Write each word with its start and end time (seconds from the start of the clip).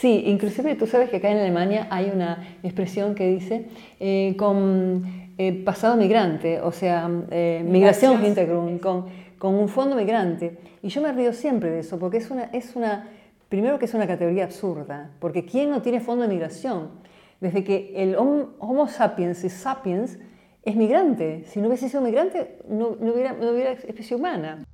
Sí, 0.00 0.22
inclusive 0.28 0.76
tú 0.76 0.86
sabes 0.86 1.10
que 1.10 1.18
acá 1.18 1.30
en 1.30 1.36
Alemania 1.36 1.86
hay 1.90 2.08
una 2.08 2.42
expresión 2.62 3.14
que 3.14 3.28
dice 3.28 3.66
eh, 4.00 4.34
con 4.38 5.02
eh, 5.36 5.52
pasado 5.62 5.94
migrante, 5.96 6.58
o 6.62 6.72
sea, 6.72 7.10
eh, 7.30 7.62
migración 7.68 8.24
Hintergrund, 8.24 8.80
con, 8.80 9.04
con 9.38 9.54
un 9.54 9.68
fondo 9.68 9.96
migrante. 9.96 10.56
Y 10.82 10.88
yo 10.88 11.02
me 11.02 11.12
río 11.12 11.34
siempre 11.34 11.70
de 11.70 11.80
eso, 11.80 11.98
porque 11.98 12.16
es 12.16 12.30
una, 12.30 12.44
es 12.44 12.76
una, 12.76 13.10
primero 13.50 13.78
que 13.78 13.84
es 13.84 13.92
una 13.92 14.06
categoría 14.06 14.44
absurda, 14.44 15.10
porque 15.20 15.44
¿quién 15.44 15.68
no 15.68 15.82
tiene 15.82 16.00
fondo 16.00 16.22
de 16.22 16.28
migración? 16.28 16.88
Desde 17.42 17.62
que 17.62 17.92
el 17.94 18.16
Homo 18.16 18.88
sapiens 18.88 19.44
es 19.44 19.52
sapiens, 19.52 20.18
es 20.62 20.76
migrante. 20.76 21.44
Si 21.44 21.60
no 21.60 21.68
hubiese 21.68 21.90
sido 21.90 22.00
migrante, 22.00 22.56
no, 22.66 22.96
no, 22.98 23.12
hubiera, 23.12 23.34
no 23.34 23.50
hubiera 23.50 23.72
especie 23.72 24.16
humana. 24.16 24.64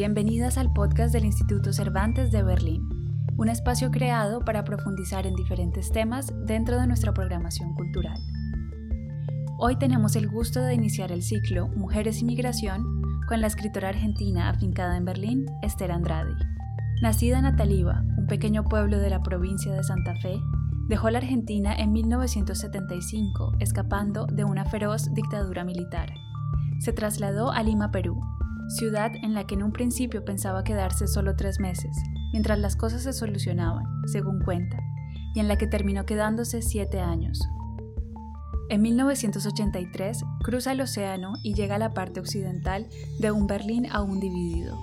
Bienvenidas 0.00 0.56
al 0.56 0.72
podcast 0.72 1.12
del 1.12 1.26
Instituto 1.26 1.74
Cervantes 1.74 2.32
de 2.32 2.42
Berlín, 2.42 2.88
un 3.36 3.50
espacio 3.50 3.90
creado 3.90 4.40
para 4.40 4.64
profundizar 4.64 5.26
en 5.26 5.34
diferentes 5.34 5.92
temas 5.92 6.32
dentro 6.46 6.80
de 6.80 6.86
nuestra 6.86 7.12
programación 7.12 7.74
cultural. 7.74 8.18
Hoy 9.58 9.76
tenemos 9.76 10.16
el 10.16 10.26
gusto 10.26 10.62
de 10.62 10.72
iniciar 10.72 11.12
el 11.12 11.22
ciclo 11.22 11.68
Mujeres 11.68 12.22
y 12.22 12.24
Migración 12.24 12.82
con 13.28 13.42
la 13.42 13.46
escritora 13.46 13.90
argentina 13.90 14.48
afincada 14.48 14.96
en 14.96 15.04
Berlín, 15.04 15.44
Esther 15.60 15.92
Andrade. 15.92 16.32
Nacida 17.02 17.38
en 17.38 17.44
Ataliba, 17.44 18.02
un 18.16 18.26
pequeño 18.26 18.64
pueblo 18.64 19.00
de 19.00 19.10
la 19.10 19.22
provincia 19.22 19.70
de 19.70 19.84
Santa 19.84 20.14
Fe, 20.22 20.40
dejó 20.88 21.10
la 21.10 21.18
Argentina 21.18 21.74
en 21.74 21.92
1975, 21.92 23.52
escapando 23.58 24.24
de 24.24 24.44
una 24.44 24.64
feroz 24.64 25.12
dictadura 25.12 25.62
militar. 25.62 26.08
Se 26.78 26.94
trasladó 26.94 27.52
a 27.52 27.62
Lima, 27.62 27.90
Perú, 27.90 28.18
ciudad 28.70 29.12
en 29.22 29.34
la 29.34 29.46
que 29.46 29.54
en 29.54 29.62
un 29.62 29.72
principio 29.72 30.24
pensaba 30.24 30.64
quedarse 30.64 31.06
solo 31.06 31.36
tres 31.36 31.60
meses, 31.60 31.96
mientras 32.32 32.58
las 32.58 32.76
cosas 32.76 33.02
se 33.02 33.12
solucionaban, 33.12 33.84
según 34.06 34.40
cuenta, 34.40 34.78
y 35.34 35.40
en 35.40 35.48
la 35.48 35.56
que 35.56 35.66
terminó 35.66 36.06
quedándose 36.06 36.62
siete 36.62 37.00
años. 37.00 37.40
En 38.70 38.82
1983 38.82 40.24
cruza 40.44 40.72
el 40.72 40.80
océano 40.80 41.32
y 41.42 41.54
llega 41.54 41.74
a 41.74 41.78
la 41.78 41.92
parte 41.92 42.20
occidental 42.20 42.88
de 43.18 43.32
un 43.32 43.48
Berlín 43.48 43.86
aún 43.90 44.20
dividido. 44.20 44.78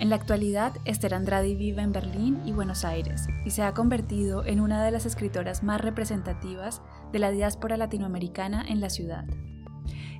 En 0.00 0.10
la 0.10 0.16
actualidad, 0.16 0.74
Esther 0.84 1.14
Andrade 1.14 1.54
vive 1.54 1.82
en 1.82 1.92
Berlín 1.92 2.40
y 2.44 2.52
Buenos 2.52 2.84
Aires 2.84 3.26
y 3.44 3.50
se 3.50 3.62
ha 3.62 3.74
convertido 3.74 4.44
en 4.44 4.60
una 4.60 4.82
de 4.84 4.90
las 4.90 5.06
escritoras 5.06 5.62
más 5.62 5.80
representativas 5.80 6.82
de 7.12 7.18
la 7.18 7.30
diáspora 7.30 7.76
latinoamericana 7.76 8.64
en 8.68 8.80
la 8.80 8.90
ciudad. 8.90 9.24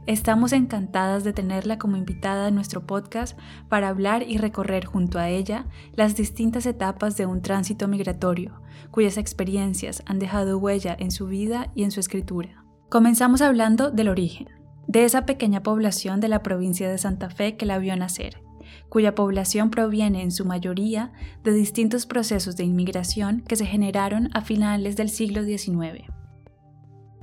Estamos 0.09 0.55
encantadas 0.55 1.23
de 1.23 1.35
tenerla 1.35 1.77
como 1.77 1.99
invitada 1.99 2.49
en 2.49 2.55
nuestro 2.55 2.87
podcast 2.87 3.39
para 3.69 3.91
hablar 3.91 4.23
y 4.27 4.39
recorrer 4.39 4.87
junto 4.87 5.19
a 5.19 5.29
ella 5.29 5.67
las 5.93 6.17
distintas 6.17 6.65
etapas 6.65 7.19
de 7.19 7.27
un 7.27 7.43
tránsito 7.43 7.89
migratorio, 7.89 8.63
cuyas 8.91 9.19
experiencias 9.19 10.03
han 10.07 10.19
dejado 10.19 10.57
huella 10.57 10.97
en 10.99 11.11
su 11.11 11.27
vida 11.27 11.71
y 11.75 11.83
en 11.83 11.91
su 11.91 12.01
escritura. 12.01 12.65
Comenzamos 12.89 13.43
hablando 13.43 13.91
del 13.91 14.09
origen, 14.09 14.49
de 14.87 15.05
esa 15.05 15.27
pequeña 15.27 15.63
población 15.63 16.21
de 16.21 16.29
la 16.29 16.43
provincia 16.43 16.91
de 16.91 16.97
Santa 16.97 17.29
Fe 17.29 17.59
que 17.59 17.67
la 17.67 17.77
vio 17.77 17.95
nacer, 17.95 18.41
cuya 18.89 19.15
población 19.15 19.69
proviene 19.69 20.23
en 20.23 20.33
su 20.33 20.47
mayoría 20.47 21.13
de 21.45 21.53
distintos 21.53 22.07
procesos 22.07 22.57
de 22.57 22.65
inmigración 22.65 23.43
que 23.47 23.57
se 23.57 23.67
generaron 23.67 24.31
a 24.33 24.41
finales 24.41 24.97
del 24.97 25.11
siglo 25.11 25.43
XIX. 25.45 26.07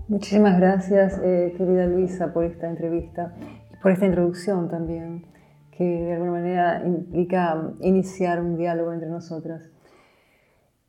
Muchísimas 0.08 0.60
gracias, 0.60 1.20
eh, 1.24 1.56
querida 1.58 1.88
Luisa, 1.88 2.32
por 2.32 2.44
esta 2.44 2.70
entrevista, 2.70 3.34
por 3.82 3.92
esta 3.92 4.06
introducción 4.06 4.70
también, 4.70 5.26
que 5.72 5.84
de 5.84 6.14
alguna 6.14 6.34
manera 6.34 6.84
implica 6.86 7.72
iniciar 7.80 8.40
un 8.40 8.56
diálogo 8.56 8.94
entre 8.94 9.10
nosotras. 9.10 9.68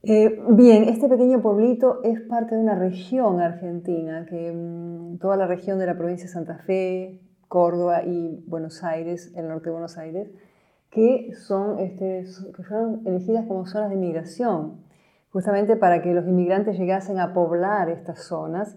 Eh, 0.02 0.38
bien, 0.50 0.84
este 0.84 1.08
pequeño 1.08 1.40
pueblito 1.40 2.02
es 2.04 2.20
parte 2.28 2.56
de 2.56 2.60
una 2.60 2.74
región 2.74 3.40
argentina, 3.40 4.26
que 4.26 4.52
mm, 4.52 5.16
toda 5.16 5.38
la 5.38 5.46
región 5.46 5.78
de 5.78 5.86
la 5.86 5.96
provincia 5.96 6.26
de 6.26 6.32
Santa 6.34 6.58
Fe, 6.58 7.22
Córdoba 7.48 8.02
y 8.04 8.44
Buenos 8.46 8.84
Aires, 8.84 9.32
el 9.34 9.48
norte 9.48 9.70
de 9.70 9.72
Buenos 9.72 9.96
Aires, 9.96 10.28
que 10.90 11.32
son, 11.32 11.78
este, 11.78 12.26
que 12.54 12.62
fueron 12.62 13.00
elegidas 13.06 13.46
como 13.46 13.64
zonas 13.64 13.88
de 13.88 13.94
inmigración, 13.94 14.84
justamente 15.30 15.74
para 15.74 16.02
que 16.02 16.12
los 16.12 16.26
inmigrantes 16.26 16.78
llegasen 16.78 17.18
a 17.18 17.32
poblar 17.32 17.88
estas 17.88 18.22
zonas 18.22 18.76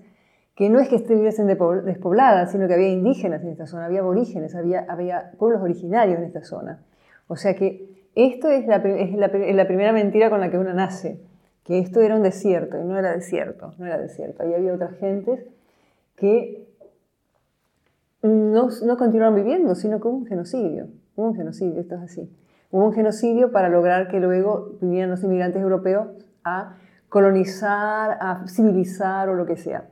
que 0.59 0.69
no 0.69 0.81
es 0.81 0.89
que 0.89 0.97
estuviesen 0.97 1.47
despobladas, 1.47 2.51
sino 2.51 2.67
que 2.67 2.73
había 2.73 2.89
indígenas 2.89 3.41
en 3.43 3.47
esta 3.47 3.65
zona, 3.65 3.85
había 3.85 4.01
aborígenes, 4.01 4.53
había, 4.55 5.31
pueblos 5.37 5.61
originarios 5.61 6.19
en 6.19 6.25
esta 6.25 6.43
zona. 6.43 6.83
O 7.29 7.37
sea 7.37 7.55
que 7.55 8.09
esto 8.13 8.49
es 8.49 8.67
la, 8.67 8.81
primera 8.81 9.93
mentira 9.93 10.29
con 10.29 10.41
la 10.41 10.51
que 10.51 10.57
uno 10.57 10.73
nace, 10.73 11.21
que 11.63 11.79
esto 11.79 12.01
era 12.01 12.17
un 12.17 12.23
desierto, 12.23 12.77
y 12.77 12.83
no 12.83 12.99
era 12.99 13.13
desierto, 13.13 13.73
no 13.77 13.85
era 13.85 13.97
desierto. 13.97 14.43
Ahí 14.43 14.53
había 14.53 14.73
otras 14.73 14.97
gentes 14.97 15.45
que 16.17 16.67
no, 18.21 18.67
no 18.85 18.97
continuaron 18.97 19.35
viviendo, 19.35 19.75
sino 19.75 20.01
que 20.01 20.09
hubo 20.09 20.17
un 20.17 20.25
genocidio. 20.25 20.87
Hubo 21.15 21.27
un 21.27 21.35
genocidio, 21.35 21.79
esto 21.79 21.95
es 21.95 22.01
así. 22.01 22.37
Hubo 22.69 22.85
un 22.85 22.91
genocidio 22.91 23.53
para 23.53 23.69
lograr 23.69 24.09
que 24.09 24.19
luego 24.19 24.73
vinieran 24.81 25.09
los 25.09 25.23
inmigrantes 25.23 25.61
europeos 25.61 26.09
a 26.43 26.75
colonizar, 27.07 28.17
a 28.19 28.45
civilizar 28.49 29.29
o 29.29 29.35
lo 29.35 29.45
que 29.45 29.55
sea. 29.55 29.87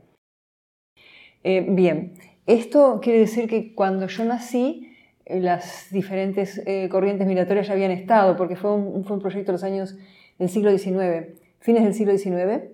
Eh, 1.44 1.64
bien, 1.68 2.14
esto 2.46 3.00
quiere 3.02 3.20
decir 3.20 3.48
que 3.48 3.74
cuando 3.74 4.06
yo 4.06 4.24
nací, 4.24 4.92
eh, 5.24 5.40
las 5.40 5.88
diferentes 5.90 6.60
eh, 6.66 6.88
corrientes 6.90 7.26
migratorias 7.26 7.68
ya 7.68 7.74
habían 7.74 7.90
estado, 7.90 8.36
porque 8.36 8.56
fue 8.56 8.74
un, 8.74 9.04
proyecto 9.04 9.52
de 9.52 9.52
los 9.52 9.64
años 9.64 9.96
del 10.38 10.48
siglo 10.48 10.76
XIX, 10.76 11.38
fines 11.60 11.84
del 11.84 11.94
siglo 11.94 12.16
XIX, 12.16 12.70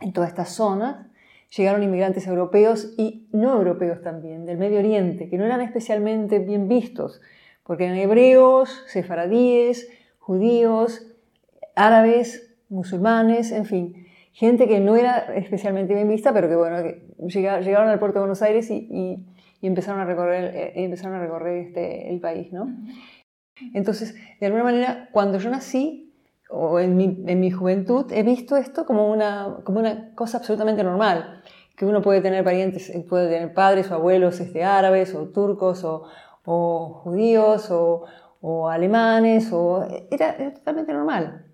en 0.00 0.12
toda 0.12 0.26
esta 0.26 0.44
zona 0.44 1.10
llegaron 1.54 1.82
inmigrantes 1.82 2.26
europeos 2.26 2.94
y 2.96 3.26
no 3.32 3.52
europeos 3.54 4.00
también, 4.00 4.46
del 4.46 4.56
Medio 4.56 4.78
Oriente, 4.78 5.28
que 5.28 5.36
no 5.36 5.44
eran 5.44 5.60
especialmente 5.60 6.38
bien 6.38 6.66
vistos, 6.66 7.20
porque 7.62 7.84
eran 7.84 7.98
hebreos, 7.98 8.84
sefaradíes, 8.86 9.88
judíos, 10.18 11.06
árabes, 11.74 12.54
musulmanes, 12.70 13.52
en 13.52 13.66
fin 13.66 14.02
gente 14.32 14.66
que 14.66 14.80
no 14.80 14.96
era 14.96 15.18
especialmente 15.36 15.94
bien 15.94 16.08
vista, 16.08 16.32
pero 16.32 16.48
que 16.48 16.56
bueno, 16.56 16.82
que 16.82 17.06
llegaron 17.28 17.88
al 17.88 17.98
puerto 17.98 18.18
de 18.18 18.20
Buenos 18.20 18.42
Aires 18.42 18.70
y, 18.70 19.26
empezaron 19.60 20.00
a 20.00 20.04
recorrer, 20.04 20.56
eh, 20.56 20.72
empezaron 20.74 21.16
a 21.16 21.20
recorrer 21.20 21.66
este, 21.66 22.10
el 22.12 22.18
país, 22.18 22.52
¿no? 22.52 22.66
Entonces, 23.74 24.16
de 24.40 24.46
alguna 24.46 24.64
manera, 24.64 25.08
cuando 25.12 25.38
yo 25.38 25.50
nací, 25.50 26.12
o 26.50 26.80
en 26.80 26.96
mi, 26.96 27.22
en 27.26 27.38
mi, 27.38 27.52
juventud, 27.52 28.10
he 28.12 28.24
visto 28.24 28.56
esto 28.56 28.84
como 28.84 29.08
una, 29.08 29.58
como 29.62 29.78
una 29.78 30.14
cosa 30.16 30.38
absolutamente 30.38 30.82
normal, 30.82 31.42
que 31.76 31.86
uno 31.86 32.02
puede 32.02 32.20
tener 32.20 32.42
parientes, 32.42 32.90
eh, 32.90 33.06
puede 33.08 33.28
tener 33.28 33.54
padres 33.54 33.90
o 33.90 33.94
abuelos 33.94 34.40
este, 34.40 34.64
árabes 34.64 35.14
o 35.14 35.28
turcos 35.28 35.84
o, 35.84 36.08
o 36.44 37.00
judíos 37.04 37.70
o, 37.70 38.04
o, 38.40 38.68
alemanes, 38.68 39.52
o, 39.52 39.86
era, 40.10 40.34
era 40.34 40.54
totalmente 40.54 40.92
normal 40.92 41.51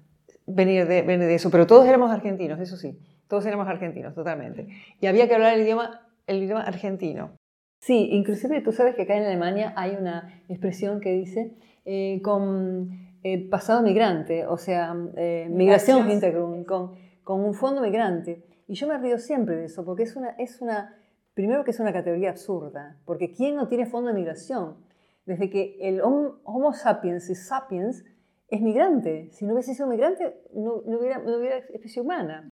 venir 0.48 0.86
de, 0.86 1.02
de 1.02 1.34
eso, 1.34 1.50
pero 1.50 1.66
todos 1.66 1.86
éramos 1.86 2.10
argentinos, 2.10 2.58
eso 2.60 2.76
sí, 2.76 2.98
todos 3.28 3.46
éramos 3.46 3.68
argentinos, 3.68 4.14
totalmente. 4.14 4.68
Y 5.00 5.06
había 5.06 5.28
que 5.28 5.34
hablar 5.34 5.54
el 5.54 5.62
idioma, 5.62 6.08
el 6.26 6.42
idioma 6.42 6.62
argentino. 6.62 7.36
Sí, 7.80 8.08
inclusive 8.10 8.60
tú 8.60 8.72
sabes 8.72 8.94
que 8.96 9.02
acá 9.02 9.16
en 9.16 9.24
Alemania 9.24 9.72
hay 9.76 9.94
una 9.94 10.42
expresión 10.48 11.00
que 11.00 11.12
dice 11.12 11.56
eh, 11.84 12.20
con 12.22 12.90
eh, 13.22 13.48
pasado 13.48 13.82
migrante, 13.82 14.46
o 14.46 14.56
sea, 14.56 14.96
eh, 15.16 15.48
migración 15.50 16.10
Hintergrund, 16.10 16.66
con, 16.66 16.94
con 17.22 17.40
un 17.40 17.54
fondo 17.54 17.80
migrante. 17.80 18.44
Y 18.66 18.74
yo 18.74 18.88
me 18.88 18.98
río 18.98 19.18
siempre 19.18 19.56
de 19.56 19.64
eso, 19.66 19.84
porque 19.84 20.02
es 20.02 20.16
una, 20.16 20.30
es 20.30 20.60
una, 20.60 20.96
primero 21.34 21.64
que 21.64 21.70
es 21.70 21.80
una 21.80 21.92
categoría 21.92 22.30
absurda, 22.30 22.98
porque 23.04 23.32
¿quién 23.32 23.56
no 23.56 23.68
tiene 23.68 23.86
fondo 23.86 24.08
de 24.08 24.14
migración? 24.14 24.76
Desde 25.24 25.50
que 25.50 25.76
el 25.80 26.00
Homo 26.00 26.72
sapiens 26.72 27.28
es 27.30 27.46
sapiens, 27.46 28.04
es 28.48 28.60
migrante. 28.60 29.30
Si 29.32 29.44
no 29.44 29.52
hubiese 29.52 29.74
sido 29.74 29.86
migrante, 29.86 30.34
no, 30.54 30.76
hubiera, 30.76 31.18
no 31.18 31.36
hubiera 31.36 31.58
especie 31.58 32.02
humana. 32.02 32.48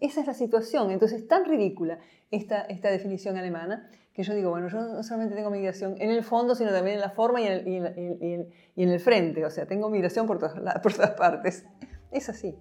Esa 0.00 0.20
es 0.20 0.26
la 0.26 0.34
situación. 0.34 0.90
Entonces, 0.90 1.22
es 1.22 1.28
tan 1.28 1.44
ridícula 1.44 1.98
esta, 2.30 2.62
esta 2.62 2.90
definición 2.90 3.36
alemana 3.36 3.90
que 4.12 4.22
yo 4.22 4.34
digo, 4.34 4.50
bueno, 4.50 4.68
yo 4.68 4.80
no 4.80 5.02
solamente 5.02 5.36
tengo 5.36 5.50
migración 5.50 5.94
en 5.98 6.10
el 6.10 6.24
fondo, 6.24 6.54
sino 6.54 6.70
también 6.70 6.96
en 6.96 7.00
la 7.00 7.10
forma 7.10 7.40
y 7.40 7.46
en 7.46 7.52
el, 7.52 8.50
y 8.74 8.82
en 8.82 8.88
el, 8.90 9.00
frente. 9.00 9.44
O 9.44 9.50
sea, 9.50 9.66
tengo 9.66 9.90
migración 9.90 10.26
por 10.26 10.38
todas, 10.38 10.54
por 10.80 10.92
todas 10.92 11.12
partes. 11.12 11.66
Es 12.10 12.28
así. 12.28 12.56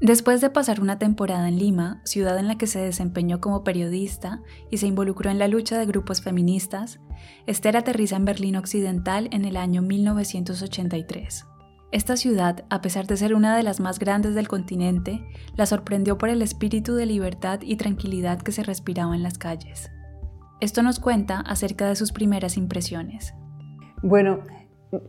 Después 0.00 0.42
de 0.42 0.50
pasar 0.50 0.80
una 0.80 0.98
temporada 0.98 1.48
en 1.48 1.58
Lima, 1.58 2.02
ciudad 2.04 2.38
en 2.38 2.48
la 2.48 2.58
que 2.58 2.66
se 2.66 2.80
desempeñó 2.80 3.40
como 3.40 3.64
periodista 3.64 4.42
y 4.70 4.76
se 4.76 4.86
involucró 4.86 5.30
en 5.30 5.38
la 5.38 5.48
lucha 5.48 5.78
de 5.78 5.86
grupos 5.86 6.20
feministas, 6.20 7.00
Esther 7.46 7.78
aterriza 7.78 8.16
en 8.16 8.26
Berlín 8.26 8.56
Occidental 8.56 9.30
en 9.32 9.46
el 9.46 9.56
año 9.56 9.80
1983. 9.80 11.46
Esta 11.92 12.16
ciudad, 12.16 12.66
a 12.68 12.82
pesar 12.82 13.06
de 13.06 13.16
ser 13.16 13.34
una 13.34 13.56
de 13.56 13.62
las 13.62 13.80
más 13.80 13.98
grandes 13.98 14.34
del 14.34 14.48
continente, 14.48 15.26
la 15.56 15.64
sorprendió 15.64 16.18
por 16.18 16.28
el 16.28 16.42
espíritu 16.42 16.94
de 16.94 17.06
libertad 17.06 17.60
y 17.62 17.76
tranquilidad 17.76 18.42
que 18.42 18.52
se 18.52 18.64
respiraba 18.64 19.14
en 19.14 19.22
las 19.22 19.38
calles. 19.38 19.90
Esto 20.60 20.82
nos 20.82 21.00
cuenta 21.00 21.40
acerca 21.40 21.88
de 21.88 21.96
sus 21.96 22.12
primeras 22.12 22.58
impresiones. 22.58 23.32
Bueno, 24.02 24.40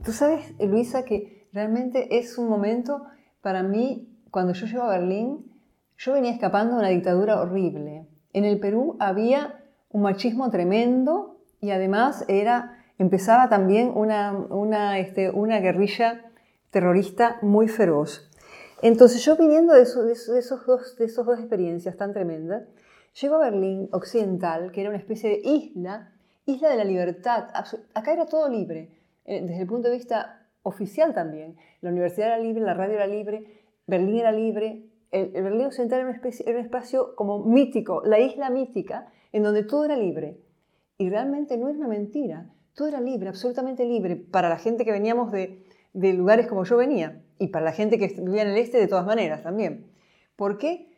tú 0.06 0.13
sabes, 0.13 0.56
Luisa, 0.60 1.04
que 1.04 1.50
realmente 1.51 2.19
es 2.19 2.38
un 2.38 2.48
momento 2.48 3.04
para 3.42 3.63
mí, 3.63 4.17
cuando 4.38 4.54
yo 4.54 4.68
llego 4.68 4.84
a 4.84 5.00
Berlín, 5.00 5.51
yo 5.98 6.13
venía 6.13 6.31
escapando 6.31 6.75
de 6.75 6.81
una 6.81 6.89
dictadura 6.89 7.42
horrible. 7.42 8.06
En 8.34 8.45
el 8.45 8.60
Perú 8.60 8.95
había 9.00 9.63
un 9.89 10.04
machismo 10.04 10.51
tremendo 10.51 11.39
y 11.60 11.72
además 11.72 12.24
era, 12.28 12.86
empezaba 13.00 13.50
también 13.50 13.92
una, 13.95 14.31
una, 14.31 15.00
este, 15.00 15.31
una 15.31 15.60
guerrilla 15.60 16.24
terrorista 16.69 17.39
muy 17.42 17.68
feroz. 17.68 18.30
Entonces 18.84 19.25
yo 19.25 19.38
viniendo 19.38 19.74
de, 19.74 19.80
de, 19.80 20.12
esos 20.12 20.68
dos, 20.68 20.95
de 20.98 21.06
esas 21.06 21.25
dos 21.25 21.40
experiencias 21.40 21.98
tan 21.98 22.13
tremendas, 22.13 22.68
llego 23.19 23.38
a 23.38 23.50
Berlín 23.50 23.90
Occidental, 23.92 24.72
que 24.72 24.81
era 24.81 24.92
una 24.92 25.00
especie 25.00 25.31
de 25.31 25.42
isla, 25.44 26.13
isla 26.45 26.69
de 26.69 26.78
la 26.78 26.83
libertad. 26.83 27.45
Acá 27.95 28.13
era 28.13 28.28
todo 28.28 28.48
libre, 28.50 29.01
eh, 29.25 29.42
desde 29.42 29.62
el 29.62 29.68
punto 29.68 29.90
de 29.90 29.95
vista 29.95 30.45
oficial 30.62 31.16
también. 31.16 31.57
La 31.81 31.90
universidad 31.90 32.28
era 32.28 32.38
libre, 32.38 32.62
la 32.62 32.75
radio 32.75 32.98
era 32.98 33.07
libre, 33.07 33.66
Berlín 33.88 34.18
era 34.18 34.31
libre. 34.31 34.84
El, 35.12 35.31
Berlín 35.31 35.66
Occidental 35.66 36.01
era, 36.01 36.10
un 36.10 36.57
espacio 36.60 37.16
como 37.16 37.39
mítico, 37.39 38.04
la 38.06 38.19
isla 38.19 38.50
mítica, 38.50 39.12
en 39.31 39.44
donde 39.44 39.63
todo 39.63 39.86
era 39.86 39.95
libre. 39.95 40.38
Y 40.98 41.10
realmente 41.10 41.57
no 41.57 41.69
es 41.69 41.78
una 41.78 41.88
mentira. 41.88 42.50
Todo 42.75 42.89
era 42.89 43.01
libre, 43.01 43.30
absolutamente 43.30 43.86
libre, 43.86 44.18
para 44.18 44.50
la 44.50 44.57
gente 44.57 44.86
que 44.86 44.92
veníamos 44.92 45.31
de, 45.31 45.63
lugares 45.94 46.48
como 46.48 46.63
yo 46.63 46.78
venía 46.78 47.24
y 47.39 47.48
para 47.48 47.66
la 47.66 47.72
gente 47.72 47.98
que 47.98 48.07
vivía 48.22 48.44
en 48.44 48.50
el 48.50 48.57
este 48.57 48.78
de 48.78 48.88
todas 48.88 49.06
maneras 49.06 49.42
también. 49.42 49.88
¿Por 50.36 50.60
qué? 50.60 50.92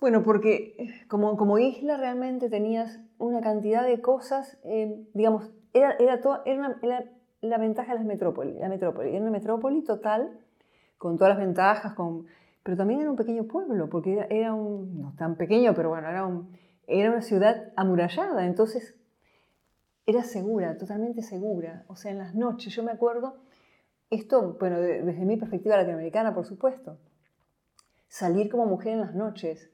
Bueno, 0.00 0.22
porque 0.22 0.76
como, 1.08 1.58
isla 1.58 1.96
realmente 1.96 2.50
tenías 2.50 3.00
una 3.18 3.40
cantidad 3.40 3.84
de 3.84 4.00
cosas, 4.00 4.58
eh, 4.64 5.02
digamos, 5.14 5.50
era, 5.72 5.96
era, 5.98 6.20
era, 6.44 7.04
la 7.40 7.58
ventaja 7.58 7.92
de 7.92 7.98
las 7.98 8.06
metrópolis, 8.06 8.56
la 8.56 8.68
metrópoli. 8.68 9.10
Era 9.10 9.20
una 9.20 9.30
metrópoli 9.30 9.82
total, 9.82 10.38
con 10.98 11.16
todas 11.16 11.30
las 11.30 11.38
ventajas, 11.38 11.94
con, 11.94 12.26
pero 12.62 12.76
también 12.76 13.00
era 13.00 13.10
un 13.10 13.16
pequeño 13.16 13.44
pueblo, 13.44 13.88
porque 13.88 14.26
era, 14.28 14.52
un, 14.52 15.00
no 15.00 15.14
tan 15.16 15.36
pequeño, 15.36 15.74
pero 15.74 15.88
bueno, 15.88 16.08
era, 16.08 16.26
un, 16.26 16.52
era 16.86 17.10
una 17.10 17.22
ciudad 17.22 17.72
amurallada, 17.76 18.44
entonces 18.44 18.94
era 20.04 20.22
segura, 20.24 20.76
totalmente 20.76 21.22
segura. 21.22 21.84
O 21.86 21.96
sea, 21.96 22.10
en 22.10 22.18
las 22.18 22.34
noches, 22.34 22.74
yo 22.74 22.82
me 22.82 22.92
acuerdo, 22.92 23.36
esto, 24.10 24.56
bueno, 24.58 24.80
desde 24.80 25.24
mi 25.24 25.36
perspectiva 25.36 25.76
latinoamericana, 25.76 26.34
por 26.34 26.46
supuesto, 26.46 26.98
salir 28.08 28.50
como 28.50 28.66
mujer 28.66 28.94
en 28.94 29.00
las 29.00 29.14
noches, 29.14 29.70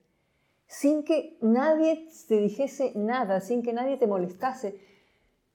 sin 0.67 1.05
que 1.05 1.39
nadie 1.41 2.09
te 2.29 2.39
dijese 2.39 2.93
nada, 2.97 3.41
sin 3.41 3.63
que 3.63 3.73
nadie 3.73 3.97
te 3.97 4.07
molestase. 4.07 4.79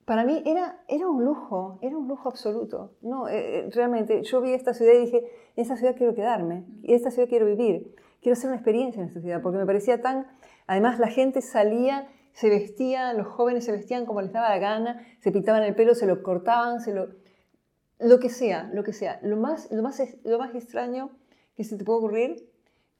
Para 0.09 0.23
mí 0.23 0.41
era, 0.43 0.81
era 0.87 1.07
un 1.07 1.23
lujo, 1.23 1.77
era 1.83 1.95
un 1.95 2.07
lujo 2.07 2.29
absoluto. 2.29 2.95
No, 3.03 3.27
eh, 3.27 3.59
eh, 3.59 3.69
realmente, 3.71 4.23
yo 4.23 4.41
vi 4.41 4.53
esta 4.53 4.73
ciudad 4.73 4.93
y 4.93 5.01
dije, 5.01 5.17
en 5.55 5.61
esta 5.61 5.77
ciudad 5.77 5.95
quiero 5.95 6.15
quedarme, 6.15 6.65
en 6.81 6.95
esta 6.95 7.11
ciudad 7.11 7.29
quiero 7.29 7.45
vivir, 7.45 7.93
quiero 8.19 8.33
hacer 8.33 8.47
una 8.47 8.55
experiencia 8.55 9.03
en 9.03 9.07
esta 9.07 9.21
ciudad, 9.21 9.39
porque 9.43 9.59
me 9.59 9.67
parecía 9.67 10.01
tan... 10.01 10.25
Además, 10.65 10.97
la 10.97 11.09
gente 11.09 11.43
salía, 11.43 12.07
se 12.31 12.49
vestía, 12.49 13.13
los 13.13 13.27
jóvenes 13.27 13.65
se 13.65 13.71
vestían 13.71 14.07
como 14.07 14.23
les 14.23 14.33
daba 14.33 14.49
la 14.49 14.57
gana, 14.57 14.99
se 15.19 15.31
pintaban 15.31 15.61
el 15.61 15.75
pelo, 15.75 15.93
se 15.93 16.07
lo 16.07 16.23
cortaban, 16.23 16.81
se 16.81 16.91
lo... 16.91 17.09
Lo 17.99 18.19
que 18.19 18.29
sea, 18.29 18.67
lo 18.73 18.83
que 18.83 18.93
sea. 18.93 19.19
Lo 19.21 19.37
más, 19.37 19.71
lo 19.71 19.83
más, 19.83 20.01
lo 20.23 20.39
más 20.39 20.55
extraño 20.55 21.11
que 21.55 21.63
se 21.63 21.77
te 21.77 21.85
puede 21.85 21.99
ocurrir, 21.99 22.49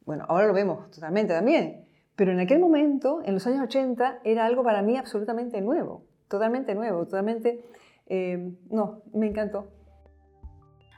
bueno, 0.06 0.26
ahora 0.30 0.46
lo 0.46 0.54
vemos 0.54 0.92
totalmente 0.92 1.34
también, 1.34 1.88
pero 2.16 2.32
en 2.32 2.40
aquel 2.40 2.60
momento, 2.60 3.24
en 3.26 3.34
los 3.34 3.48
años 3.48 3.64
80, 3.64 4.20
era 4.24 4.46
algo 4.46 4.62
para 4.62 4.84
mí 4.84 4.96
absolutamente 4.96 5.60
nuevo, 5.60 6.04
totalmente 6.30 6.76
nuevo, 6.76 7.06
totalmente... 7.06 7.66
Eh, 8.12 8.54
no, 8.72 9.04
me 9.14 9.28
encantó. 9.28 9.72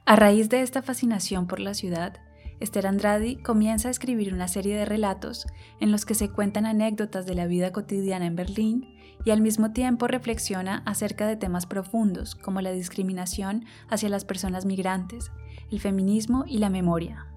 A 0.05 0.15
raíz 0.15 0.49
de 0.49 0.61
esta 0.61 0.81
fascinación 0.81 1.47
por 1.47 1.59
la 1.59 1.73
ciudad, 1.73 2.13
Esther 2.61 2.87
Andrade 2.87 3.41
comienza 3.41 3.87
a 3.87 3.91
escribir 3.91 4.33
una 4.33 4.47
serie 4.47 4.77
de 4.77 4.85
relatos 4.85 5.47
en 5.79 5.91
los 5.91 6.05
que 6.05 6.13
se 6.13 6.29
cuentan 6.29 6.65
anécdotas 6.65 7.25
de 7.25 7.35
la 7.35 7.47
vida 7.47 7.71
cotidiana 7.71 8.27
en 8.27 8.35
Berlín 8.35 8.95
y 9.25 9.31
al 9.31 9.41
mismo 9.41 9.71
tiempo 9.71 10.07
reflexiona 10.07 10.83
acerca 10.85 11.27
de 11.27 11.35
temas 11.35 11.65
profundos 11.65 12.35
como 12.35 12.61
la 12.61 12.71
discriminación 12.71 13.65
hacia 13.89 14.09
las 14.09 14.25
personas 14.25 14.65
migrantes, 14.65 15.31
el 15.71 15.79
feminismo 15.79 16.45
y 16.47 16.59
la 16.59 16.69
memoria. 16.69 17.27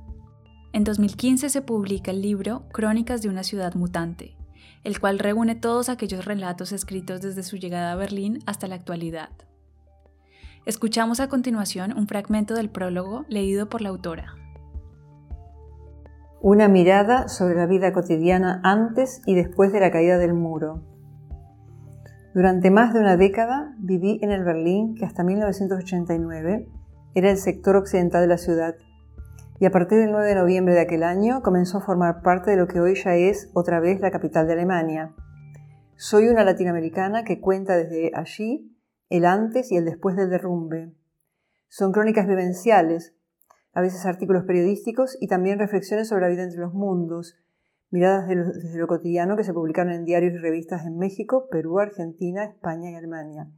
En 0.72 0.84
2015 0.84 1.48
se 1.48 1.62
publica 1.62 2.10
el 2.10 2.20
libro 2.20 2.68
Crónicas 2.72 3.22
de 3.22 3.28
una 3.28 3.44
ciudad 3.44 3.74
mutante, 3.74 4.36
el 4.84 5.00
cual 5.00 5.18
reúne 5.18 5.54
todos 5.54 5.88
aquellos 5.88 6.24
relatos 6.24 6.72
escritos 6.72 7.22
desde 7.22 7.42
su 7.42 7.56
llegada 7.56 7.92
a 7.92 7.96
Berlín 7.96 8.38
hasta 8.46 8.68
la 8.68 8.74
actualidad. 8.74 9.30
Escuchamos 10.66 11.20
a 11.20 11.28
continuación 11.28 11.96
un 11.96 12.06
fragmento 12.06 12.54
del 12.54 12.70
prólogo 12.70 13.24
leído 13.28 13.68
por 13.68 13.80
la 13.80 13.88
autora. 13.88 14.34
Una 16.40 16.68
mirada 16.68 17.28
sobre 17.28 17.54
la 17.54 17.66
vida 17.66 17.92
cotidiana 17.92 18.60
antes 18.62 19.22
y 19.26 19.34
después 19.34 19.72
de 19.72 19.80
la 19.80 19.90
caída 19.90 20.18
del 20.18 20.34
muro. 20.34 20.82
Durante 22.34 22.70
más 22.70 22.92
de 22.92 23.00
una 23.00 23.16
década 23.16 23.74
viví 23.78 24.18
en 24.22 24.30
el 24.30 24.44
Berlín 24.44 24.94
que 24.94 25.04
hasta 25.04 25.22
1989 25.22 26.68
era 27.14 27.30
el 27.30 27.38
sector 27.38 27.76
occidental 27.76 28.22
de 28.22 28.28
la 28.28 28.38
ciudad 28.38 28.74
y 29.60 29.66
a 29.66 29.70
partir 29.70 29.98
del 29.98 30.10
9 30.10 30.28
de 30.28 30.34
noviembre 30.34 30.74
de 30.74 30.80
aquel 30.80 31.02
año 31.02 31.42
comenzó 31.42 31.78
a 31.78 31.82
formar 31.82 32.22
parte 32.22 32.50
de 32.50 32.56
lo 32.56 32.66
que 32.66 32.80
hoy 32.80 32.94
ya 32.96 33.14
es 33.14 33.50
otra 33.54 33.80
vez 33.80 34.00
la 34.00 34.10
capital 34.10 34.46
de 34.46 34.54
Alemania. 34.54 35.14
Soy 35.96 36.28
una 36.28 36.44
latinoamericana 36.44 37.24
que 37.24 37.40
cuenta 37.40 37.76
desde 37.76 38.10
allí 38.14 38.76
el 39.10 39.24
antes 39.24 39.70
y 39.70 39.76
el 39.76 39.84
después 39.84 40.16
del 40.16 40.30
derrumbe. 40.30 40.92
Son 41.68 41.92
crónicas 41.92 42.26
vivenciales, 42.26 43.14
a 43.72 43.80
veces 43.80 44.06
artículos 44.06 44.44
periodísticos 44.44 45.16
y 45.20 45.28
también 45.28 45.58
reflexiones 45.58 46.08
sobre 46.08 46.22
la 46.22 46.28
vida 46.28 46.42
entre 46.42 46.60
los 46.60 46.74
mundos, 46.74 47.36
miradas 47.90 48.26
desde 48.28 48.78
lo 48.78 48.88
cotidiano 48.88 49.36
que 49.36 49.44
se 49.44 49.52
publicaron 49.52 49.92
en 49.92 50.04
diarios 50.04 50.34
y 50.34 50.38
revistas 50.38 50.84
en 50.84 50.98
México, 50.98 51.48
Perú, 51.48 51.78
Argentina, 51.78 52.44
España 52.44 52.90
y 52.90 52.96
Alemania. 52.96 53.48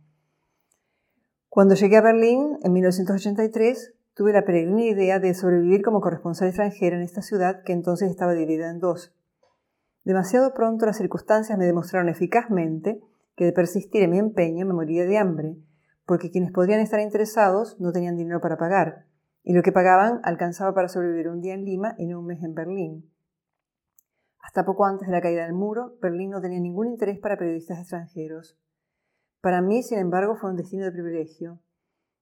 Cuando 1.49 1.75
llegué 1.75 1.97
a 1.97 2.03
Berlín 2.03 2.59
en 2.63 2.73
1983, 2.73 3.96
tuve 4.17 4.33
la 4.33 4.47
peregrina 4.47 4.83
idea 4.83 5.21
de 5.21 5.35
sobrevivir 5.35 5.83
como 5.83 6.01
corresponsal 6.01 6.49
extranjera 6.49 6.97
en 6.97 7.03
esta 7.03 7.21
ciudad 7.21 7.63
que 7.65 7.75
entonces 7.75 8.11
estaba 8.11 8.33
dividida 8.33 8.71
en 8.71 8.81
dos. 8.81 9.15
Demasiado 10.05 10.55
pronto 10.55 10.87
las 10.87 10.97
circunstancias 10.97 11.59
me 11.59 11.67
demostraron 11.67 12.09
eficazmente 12.09 13.03
que 13.37 13.45
de 13.45 13.53
persistir 13.53 14.03
en 14.03 14.13
mi 14.13 14.19
empeño 14.19 14.65
me 14.65 14.73
moriría 14.73 15.05
de 15.05 15.19
hambre, 15.19 15.59
porque 16.07 16.31
quienes 16.31 16.51
podrían 16.51 16.81
estar 16.81 16.99
interesados 17.01 17.79
no 17.79 17.93
tenían 17.93 18.17
dinero 18.17 18.41
para 18.41 18.57
pagar, 18.57 19.05
y 19.43 19.53
lo 19.53 19.63
que 19.63 19.71
pagaban 19.71 20.21
alcanzaba 20.23 20.73
para 20.73 20.89
sobrevivir 20.89 21.29
un 21.29 21.43
día 21.43 21.53
en 21.53 21.67
Lima 21.67 21.95
y 21.99 22.07
no 22.07 22.21
un 22.21 22.27
mes 22.27 22.43
en 22.43 22.55
Berlín. 22.55 23.13
Hasta 24.41 24.65
poco 24.65 24.87
antes 24.87 25.09
de 25.09 25.13
la 25.13 25.21
caída 25.21 25.43
del 25.43 25.53
muro, 25.53 25.99
Berlín 26.01 26.31
no 26.31 26.41
tenía 26.41 26.61
ningún 26.61 26.87
interés 26.87 27.19
para 27.19 27.37
periodistas 27.37 27.81
extranjeros. 27.81 28.59
Para 29.43 29.61
mí, 29.61 29.83
sin 29.83 29.99
embargo, 29.99 30.37
fue 30.37 30.49
un 30.49 30.57
destino 30.57 30.87
de 30.87 30.93
privilegio. 30.93 31.61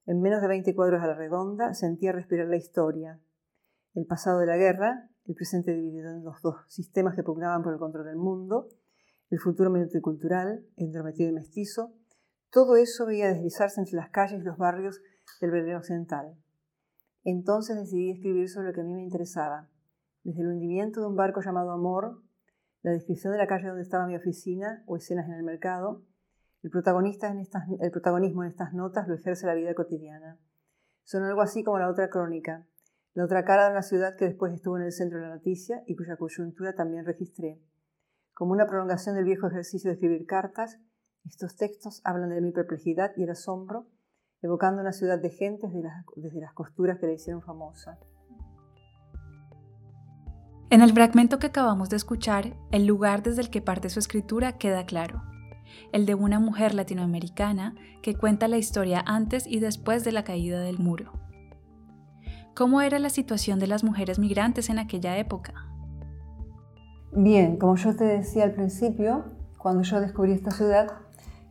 En 0.07 0.21
menos 0.21 0.43
de 0.43 0.49
20 0.49 0.75
cuadros 0.75 1.03
a 1.03 1.07
la 1.07 1.15
redonda 1.15 1.73
sentía 1.73 2.13
respirar 2.13 2.47
la 2.49 2.57
historia, 2.57 3.21
el 3.95 4.07
pasado 4.07 4.39
de 4.39 4.47
la 4.47 4.57
guerra, 4.57 5.11
el 5.25 5.35
presente 5.35 5.73
dividido 5.73 6.11
en 6.11 6.25
los 6.25 6.43
dos 6.43 6.57
sistemas 6.69 7.15
que 7.15 7.23
pugnaban 7.23 7.63
por 7.63 7.73
el 7.73 7.79
control 7.79 8.05
del 8.05 8.17
mundo, 8.17 8.69
el 9.31 9.39
futuro 9.39 9.71
multicultural, 9.71 10.67
entrometido 10.77 11.31
y 11.31 11.33
mestizo, 11.33 11.95
todo 12.51 12.77
eso 12.77 13.07
veía 13.07 13.33
deslizarse 13.33 13.81
entre 13.81 13.97
las 13.97 14.11
calles 14.11 14.41
y 14.41 14.45
los 14.45 14.59
barrios 14.59 15.01
del 15.41 15.51
Berlín 15.51 15.77
Occidental. 15.77 16.37
Entonces 17.25 17.77
decidí 17.77 18.11
escribir 18.11 18.49
sobre 18.51 18.69
lo 18.69 18.75
que 18.75 18.83
a 18.83 18.85
mí 18.85 18.93
me 18.93 19.03
interesaba, 19.03 19.71
desde 20.23 20.43
el 20.43 20.49
hundimiento 20.49 21.01
de 21.01 21.07
un 21.07 21.17
barco 21.17 21.41
llamado 21.41 21.71
Amor, 21.71 22.23
la 22.83 22.93
descripción 22.93 23.33
de 23.33 23.39
la 23.39 23.47
calle 23.47 23.69
donde 23.69 23.83
estaba 23.83 24.07
mi 24.07 24.15
oficina 24.15 24.85
o 24.87 24.97
escenas 24.97 25.27
en 25.29 25.35
el 25.35 25.43
mercado, 25.43 26.05
el, 26.65 26.71
protagonista 26.71 27.29
en 27.29 27.41
estas, 27.41 27.65
el 27.79 27.91
protagonismo 27.91 28.43
en 28.43 28.49
estas 28.49 28.73
notas 28.73 29.07
lo 29.07 29.15
ejerce 29.15 29.47
la 29.47 29.55
vida 29.55 29.75
cotidiana. 29.75 30.39
Son 31.03 31.23
algo 31.23 31.43
así 31.43 31.63
como 31.63 31.79
la 31.79 31.91
otra 31.91 32.09
crónica, 32.09 32.67
la 33.13 33.25
otra 33.25 33.45
cara 33.45 33.67
de 33.67 33.73
una 33.73 33.83
ciudad 33.83 34.17
que 34.17 34.25
después 34.25 34.55
estuvo 34.55 34.79
en 34.79 34.85
el 34.85 34.93
centro 34.93 35.19
de 35.19 35.27
la 35.27 35.35
noticia 35.35 35.85
y 35.87 35.95
cuya 35.95 36.17
coyuntura 36.17 36.75
también 36.75 37.05
registré. 37.05 37.61
Como 38.33 38.53
una 38.53 38.67
prolongación 38.67 39.15
del 39.15 39.27
viejo 39.27 39.47
ejercicio 39.47 39.91
de 39.91 39.95
escribir 39.95 40.25
cartas, 40.25 40.81
estos 41.27 41.55
textos 41.57 42.01
hablan 42.03 42.31
de 42.31 42.41
mi 42.41 42.51
perplejidad 42.51 43.13
y 43.17 43.25
el 43.25 43.31
asombro, 43.31 43.87
evocando 44.41 44.81
una 44.81 44.93
ciudad 44.93 45.21
de 45.21 45.31
gentes 45.31 45.71
desde 45.71 45.85
las, 45.85 46.05
desde 46.17 46.41
las 46.41 46.55
costuras 46.55 46.99
que 46.99 47.07
la 47.07 47.13
hicieron 47.13 47.43
famosa. 47.43 47.99
En 50.71 50.81
el 50.81 50.93
fragmento 50.95 51.39
que 51.39 51.49
acabamos 51.49 51.91
de 51.91 51.97
escuchar, 51.97 52.57
el 52.73 52.87
lugar 52.87 53.23
desde 53.23 53.43
el 53.43 53.51
que 53.51 53.61
parte 53.61 53.91
su 53.91 53.99
escritura 53.99 54.57
queda 54.57 54.87
claro 54.87 55.34
el 55.93 56.07
de 56.07 56.15
una 56.15 56.41
mujer 56.41 56.75
latinoamericana 56.75 57.75
que 58.03 58.15
cuenta 58.15 58.49
la 58.49 58.59
historia 58.59 59.03
antes 59.07 59.47
y 59.47 59.61
después 59.61 60.05
de 60.05 60.13
la 60.13 60.25
caída 60.25 60.61
del 60.61 60.79
muro. 60.79 61.13
¿Cómo 62.55 62.81
era 62.81 62.99
la 62.99 63.11
situación 63.11 63.59
de 63.59 63.67
las 63.67 63.83
mujeres 63.83 64.19
migrantes 64.19 64.71
en 64.71 64.79
aquella 64.79 65.19
época? 65.19 65.55
Bien, 67.13 67.57
como 67.57 67.77
yo 67.77 67.97
te 67.97 68.05
decía 68.05 68.45
al 68.45 68.53
principio, 68.53 69.25
cuando 69.59 69.83
yo 69.83 70.01
descubrí 70.01 70.33
esta 70.33 70.51
ciudad, 70.51 70.89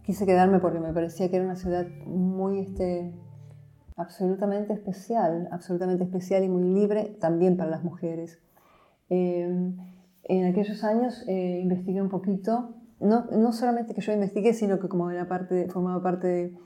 quise 0.03 0.25
quedarme 0.25 0.59
porque 0.59 0.79
me 0.79 0.93
parecía 0.93 1.29
que 1.29 1.37
era 1.37 1.45
una 1.45 1.55
ciudad 1.55 1.87
muy, 2.05 2.59
este, 2.59 3.13
absolutamente 3.95 4.73
especial, 4.73 5.47
absolutamente 5.51 6.03
especial 6.03 6.43
y 6.43 6.49
muy 6.49 6.63
libre 6.63 7.17
también 7.19 7.57
para 7.57 7.69
las 7.69 7.83
mujeres. 7.83 8.39
Eh, 9.09 9.73
en 10.23 10.45
aquellos 10.45 10.83
años 10.83 11.23
eh, 11.27 11.59
investigué 11.61 12.01
un 12.01 12.09
poquito, 12.09 12.75
no, 12.99 13.25
no, 13.31 13.51
solamente 13.51 13.93
que 13.93 14.01
yo 14.01 14.13
investigué, 14.13 14.53
sino 14.53 14.79
que 14.79 14.87
como 14.87 15.09
era 15.11 15.27
parte 15.27 15.67
formaba 15.69 16.01
parte 16.01 16.57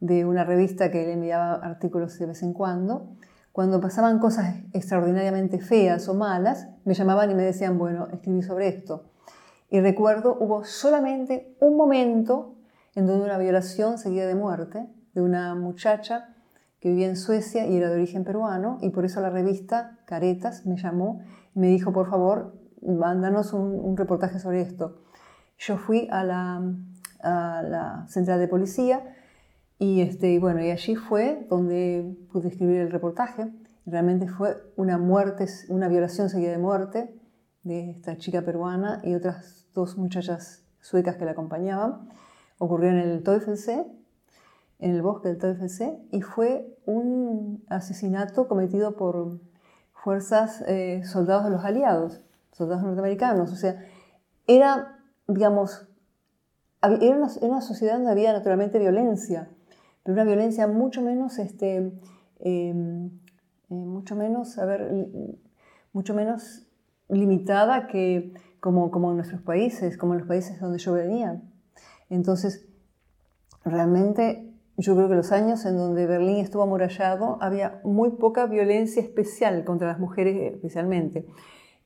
de, 0.00 0.24
una 0.24 0.44
revista 0.44 0.90
que 0.90 1.06
le 1.06 1.12
enviaba 1.12 1.54
artículos 1.54 2.18
de 2.18 2.26
vez 2.26 2.42
en 2.42 2.52
cuando, 2.52 3.16
cuando 3.52 3.80
pasaban 3.80 4.18
cosas 4.18 4.56
extraordinariamente 4.72 5.60
feas 5.60 6.08
o 6.08 6.14
malas, 6.14 6.68
me 6.84 6.94
llamaban 6.94 7.30
y 7.30 7.34
me 7.34 7.42
decían, 7.42 7.78
bueno, 7.78 8.08
escribí 8.12 8.42
sobre 8.42 8.68
esto. 8.68 9.04
Y 9.70 9.80
recuerdo, 9.80 10.36
hubo 10.38 10.64
solamente 10.64 11.56
un 11.60 11.76
momento 11.76 12.56
en 12.94 13.06
donde 13.06 13.24
una 13.24 13.38
violación 13.38 13.98
seguía 13.98 14.26
de 14.26 14.34
muerte 14.34 14.88
de 15.14 15.20
una 15.20 15.54
muchacha 15.54 16.34
que 16.80 16.88
vivía 16.88 17.06
en 17.06 17.16
Suecia 17.16 17.66
y 17.66 17.76
era 17.76 17.88
de 17.88 17.94
origen 17.94 18.24
peruano, 18.24 18.78
y 18.80 18.90
por 18.90 19.04
eso 19.04 19.20
la 19.20 19.30
revista 19.30 20.00
Caretas 20.04 20.66
me 20.66 20.76
llamó 20.76 21.20
y 21.54 21.60
me 21.60 21.68
dijo, 21.68 21.92
por 21.92 22.10
favor, 22.10 22.54
mándanos 22.82 23.52
un, 23.52 23.96
reportaje 23.96 24.40
sobre 24.40 24.62
esto. 24.62 25.02
Yo 25.66 25.76
fui 25.76 26.08
a 26.10 26.24
la, 26.24 26.62
a 27.20 27.62
la 27.62 28.06
central 28.08 28.40
de 28.40 28.48
policía, 28.48 29.16
y, 29.78 30.00
este, 30.00 30.38
bueno, 30.38 30.60
y 30.62 30.70
allí 30.70 30.94
fue 30.94 31.44
donde 31.50 32.16
pude 32.30 32.48
escribir 32.48 32.82
el 32.82 32.92
reportaje. 32.92 33.52
Realmente 33.84 34.28
fue 34.28 34.56
una 34.76 34.96
muerte, 34.96 35.46
una 35.70 35.88
violación 35.88 36.28
seguida 36.30 36.52
de 36.52 36.58
muerte 36.58 37.12
de 37.64 37.90
esta 37.90 38.16
chica 38.16 38.42
peruana 38.42 39.00
y 39.02 39.16
otras 39.16 39.66
dos 39.74 39.98
muchachas 39.98 40.64
suecas 40.80 41.16
que 41.16 41.24
la 41.24 41.32
acompañaban. 41.32 42.08
Ocurrió 42.58 42.90
en 42.90 42.98
el 42.98 43.24
Teufelsee, 43.24 43.84
en 44.78 44.94
el 44.94 45.02
bosque 45.02 45.30
del 45.30 45.38
Teufelsee, 45.38 45.98
y 46.12 46.20
fue 46.20 46.78
un 46.86 47.64
asesinato 47.68 48.46
cometido 48.46 48.96
por 48.96 49.40
fuerzas, 49.92 50.62
eh, 50.68 51.02
soldados 51.04 51.44
de 51.44 51.50
los 51.50 51.64
aliados, 51.64 52.20
soldados 52.52 52.84
norteamericanos. 52.84 53.50
O 53.52 53.56
sea, 53.56 53.84
era, 54.46 55.01
digamos, 55.26 55.88
era 56.82 57.16
una, 57.16 57.30
era 57.36 57.48
una 57.48 57.60
sociedad 57.60 57.94
donde 57.94 58.10
había 58.10 58.32
naturalmente 58.32 58.78
violencia 58.78 59.48
pero 60.02 60.14
una 60.14 60.24
violencia 60.24 60.66
mucho 60.66 61.00
menos, 61.00 61.38
este, 61.38 61.92
em, 62.40 63.06
eh, 63.06 63.10
mucho 63.68 64.16
menos, 64.16 64.58
a 64.58 64.64
ver, 64.64 64.90
mucho 65.92 66.14
menos 66.14 66.66
limitada 67.08 67.86
que 67.86 68.32
como, 68.60 68.90
como 68.90 69.10
en 69.10 69.16
nuestros 69.16 69.42
países, 69.42 69.96
como 69.96 70.14
en 70.14 70.20
los 70.20 70.28
países 70.28 70.60
donde 70.60 70.78
yo 70.78 70.92
venía. 70.92 71.40
Entonces, 72.10 72.66
realmente 73.64 74.52
yo 74.76 74.96
creo 74.96 75.08
que 75.08 75.14
los 75.14 75.30
años 75.32 75.64
en 75.66 75.76
donde 75.76 76.06
Berlín 76.06 76.38
estuvo 76.38 76.62
amurallado 76.62 77.38
había 77.40 77.80
muy 77.84 78.10
poca 78.10 78.46
violencia 78.46 79.02
especial 79.02 79.64
contra 79.64 79.88
las 79.88 80.00
mujeres 80.00 80.54
especialmente. 80.54 81.26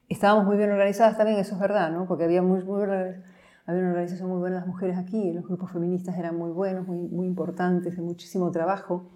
Estábamos 0.08 0.46
muy 0.46 0.56
bien 0.56 0.70
organizadas 0.70 1.16
también, 1.16 1.38
eso 1.38 1.54
es 1.54 1.60
verdad, 1.60 1.90
¿no? 1.90 2.06
porque 2.06 2.25
había 2.25 2.42
muy, 2.42 2.62
muy 2.62 2.82
había 2.84 3.80
una 3.80 3.90
organización 3.90 4.28
muy 4.28 4.38
buena 4.38 4.56
de 4.56 4.60
las 4.60 4.68
mujeres 4.68 4.96
aquí, 4.96 5.32
los 5.32 5.44
grupos 5.44 5.72
feministas 5.72 6.16
eran 6.16 6.36
muy 6.36 6.50
buenos, 6.50 6.86
muy, 6.86 6.98
muy 6.98 7.26
importantes, 7.26 7.96
de 7.96 8.02
muchísimo 8.02 8.52
trabajo. 8.52 9.10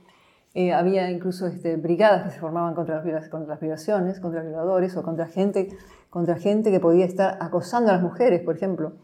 Eh, 0.52 0.72
había 0.72 1.08
incluso 1.08 1.46
este, 1.46 1.76
brigadas 1.76 2.24
que 2.24 2.30
se 2.30 2.40
formaban 2.40 2.74
contra 2.74 2.96
las, 2.96 3.60
violaciones, 3.60 4.18
contra 4.18 4.42
violadores 4.42 4.96
o 4.96 5.04
contra 5.04 5.26
gente, 5.26 5.68
contra 6.10 6.34
gente 6.34 6.72
que 6.72 6.80
podía 6.80 7.04
estar 7.04 7.38
acosando 7.40 7.90
a 7.90 7.92
las 7.92 8.02
mujeres, 8.02 8.42
por 8.42 8.56
ejemplo. 8.56 8.94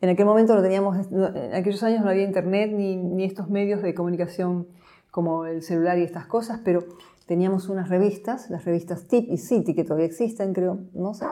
En 0.00 0.08
aquel 0.08 0.26
momento 0.26 0.56
no 0.56 0.62
teníamos, 0.62 1.06
en 1.12 1.54
aquellos 1.54 1.84
años 1.84 2.02
no 2.02 2.10
había 2.10 2.24
internet 2.24 2.72
ni, 2.72 2.96
ni 2.96 3.24
estos 3.24 3.48
medios 3.48 3.82
de 3.82 3.94
comunicación 3.94 4.66
como 5.12 5.46
el 5.46 5.62
celular 5.62 5.98
y 5.98 6.02
estas 6.02 6.26
cosas, 6.26 6.60
pero 6.64 6.80
teníamos 7.28 7.68
unas 7.68 7.90
revistas, 7.90 8.48
las 8.48 8.64
revistas 8.64 9.06
Tip 9.06 9.28
y 9.28 9.36
City, 9.36 9.74
que 9.74 9.84
todavía 9.84 10.06
existen, 10.06 10.54
creo, 10.54 10.80
no 10.94 11.12
sé. 11.12 11.26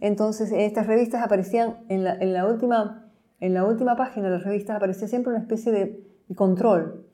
Entonces, 0.00 0.50
estas 0.52 0.88
revistas 0.88 1.24
aparecían 1.24 1.78
en 1.88 2.02
la, 2.02 2.46
última, 2.46 3.08
en 3.38 3.54
la 3.54 3.64
última 3.64 3.96
página 3.96 4.26
de 4.26 4.34
las 4.34 4.44
revistas 4.44 4.76
aparecía 4.76 5.06
siempre 5.06 5.32
una 5.32 5.40
especie 5.40 5.70
de 5.70 6.04
control. 6.34 7.06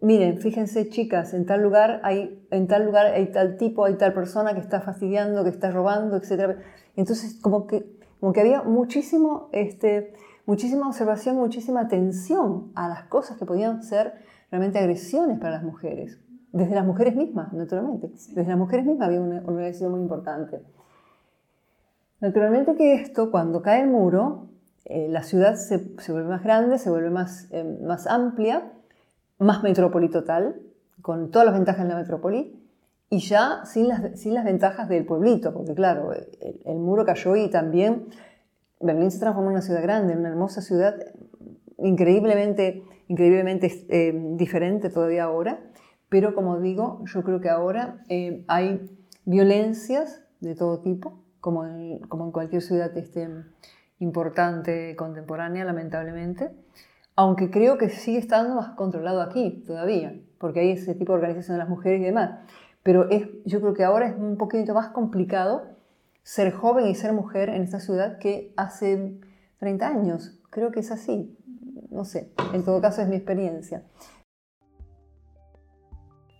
Miren, 0.00 0.38
fíjense 0.38 0.90
chicas, 0.90 1.32
en 1.32 1.46
tal 1.46 1.62
lugar 1.62 2.00
hay, 2.04 2.46
en 2.50 2.66
tal 2.68 2.84
lugar 2.84 3.06
hay 3.06 3.32
tal 3.32 3.56
tipo, 3.56 3.86
hay 3.86 3.94
tal 3.94 4.12
persona 4.12 4.52
que 4.52 4.60
está 4.60 4.82
fastidiando, 4.82 5.42
que 5.42 5.50
está 5.50 5.70
robando, 5.70 6.18
etc. 6.18 6.58
Entonces, 6.96 7.40
como 7.40 7.66
que, 7.66 7.98
como 8.20 8.34
que 8.34 8.42
había 8.42 8.62
muchísimo, 8.62 9.48
este, 9.52 10.12
muchísima 10.44 10.86
observación, 10.86 11.36
muchísima 11.36 11.80
atención 11.80 12.72
a 12.74 12.88
las 12.88 13.04
cosas 13.04 13.38
que 13.38 13.46
podían 13.46 13.82
ser 13.82 14.12
realmente 14.50 14.78
agresiones 14.78 15.38
para 15.38 15.52
las 15.52 15.62
mujeres. 15.62 16.18
Desde 16.52 16.74
las 16.74 16.86
mujeres 16.86 17.14
mismas, 17.14 17.52
naturalmente. 17.52 18.08
Desde 18.08 18.44
las 18.44 18.58
mujeres 18.58 18.86
mismas 18.86 19.08
había 19.08 19.20
una 19.20 19.42
organización 19.44 19.92
muy 19.92 20.00
importante. 20.00 20.60
Naturalmente 22.20 22.74
que 22.74 22.94
esto, 22.94 23.30
cuando 23.30 23.62
cae 23.62 23.82
el 23.82 23.90
muro, 23.90 24.48
eh, 24.84 25.08
la 25.08 25.22
ciudad 25.22 25.56
se, 25.56 25.78
vuelve 26.08 26.28
más 26.28 26.42
grande, 26.42 26.78
se 26.78 26.90
vuelve 26.90 27.10
más, 27.10 27.48
eh, 27.52 27.64
más 27.82 28.06
amplia, 28.06 28.72
más 29.38 29.62
metrópoli 29.62 30.08
total, 30.08 30.60
con 31.02 31.30
todas 31.30 31.46
las 31.46 31.54
ventajas 31.54 31.84
de 31.84 31.92
la 31.92 32.00
metrópoli, 32.00 32.58
y 33.10 33.20
ya 33.20 33.64
sin 33.64 33.88
las, 33.88 34.20
sin 34.20 34.34
las 34.34 34.44
ventajas 34.44 34.88
del 34.88 35.06
pueblito, 35.06 35.52
porque 35.52 35.74
claro, 35.74 36.12
el, 36.12 36.78
muro 36.78 37.04
cayó 37.04 37.36
y 37.36 37.48
también 37.48 38.08
Berlín 38.80 39.10
se 39.10 39.18
transformó 39.18 39.50
en 39.50 39.56
una 39.56 39.62
ciudad 39.62 39.82
grande, 39.82 40.12
en 40.12 40.20
una 40.20 40.28
hermosa 40.28 40.60
ciudad 40.60 40.94
increíblemente, 41.78 42.82
increíblemente 43.08 43.86
eh, 43.88 44.12
diferente 44.36 44.90
todavía 44.90 45.24
ahora, 45.24 45.60
pero 46.08 46.34
como 46.34 46.58
digo, 46.60 47.02
yo 47.04 47.22
creo 47.22 47.40
que 47.40 47.48
ahora 47.48 48.02
hay 48.46 48.90
violencias 49.24 50.22
de 50.40 50.54
todo 50.54 50.80
tipo, 50.80 51.20
como 51.40 51.64
en, 51.64 51.98
como 52.08 52.24
en 52.24 52.32
cualquier 52.32 52.62
ciudad 52.62 52.96
este, 52.96 53.28
importante 53.98 54.96
contemporánea, 54.96 55.64
lamentablemente, 55.64 56.50
aunque 57.16 57.50
creo 57.50 57.78
que 57.78 57.88
sigue 57.90 58.18
estando 58.18 58.54
más 58.54 58.70
controlado 58.76 59.20
aquí 59.20 59.64
todavía, 59.66 60.14
porque 60.38 60.60
hay 60.60 60.70
ese 60.72 60.94
tipo 60.94 61.12
de 61.12 61.18
organización 61.18 61.56
de 61.56 61.58
las 61.58 61.68
mujeres 61.68 62.00
y 62.00 62.04
demás. 62.04 62.40
Pero 62.82 63.10
es, 63.10 63.26
yo 63.44 63.60
creo 63.60 63.74
que 63.74 63.84
ahora 63.84 64.08
es 64.08 64.16
un 64.16 64.36
poquito 64.36 64.72
más 64.72 64.88
complicado 64.90 65.66
ser 66.22 66.52
joven 66.52 66.86
y 66.86 66.94
ser 66.94 67.12
mujer 67.12 67.48
en 67.48 67.62
esta 67.62 67.80
ciudad 67.80 68.18
que 68.18 68.52
hace 68.56 69.18
30 69.58 69.88
años. 69.88 70.38
Creo 70.50 70.70
que 70.70 70.80
es 70.80 70.90
así. 70.90 71.36
No 71.90 72.04
sé, 72.04 72.30
en 72.52 72.64
todo 72.64 72.80
caso 72.80 73.02
es 73.02 73.08
mi 73.08 73.16
experiencia. 73.16 73.82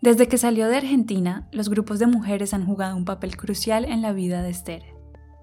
Desde 0.01 0.29
que 0.29 0.39
salió 0.39 0.69
de 0.69 0.77
Argentina, 0.77 1.49
los 1.51 1.69
grupos 1.69 1.99
de 1.99 2.07
mujeres 2.07 2.55
han 2.55 2.65
jugado 2.65 2.97
un 2.97 3.05
papel 3.05 3.37
crucial 3.37 3.85
en 3.85 4.01
la 4.01 4.13
vida 4.13 4.43
de 4.43 4.51
Esther. 4.51 4.85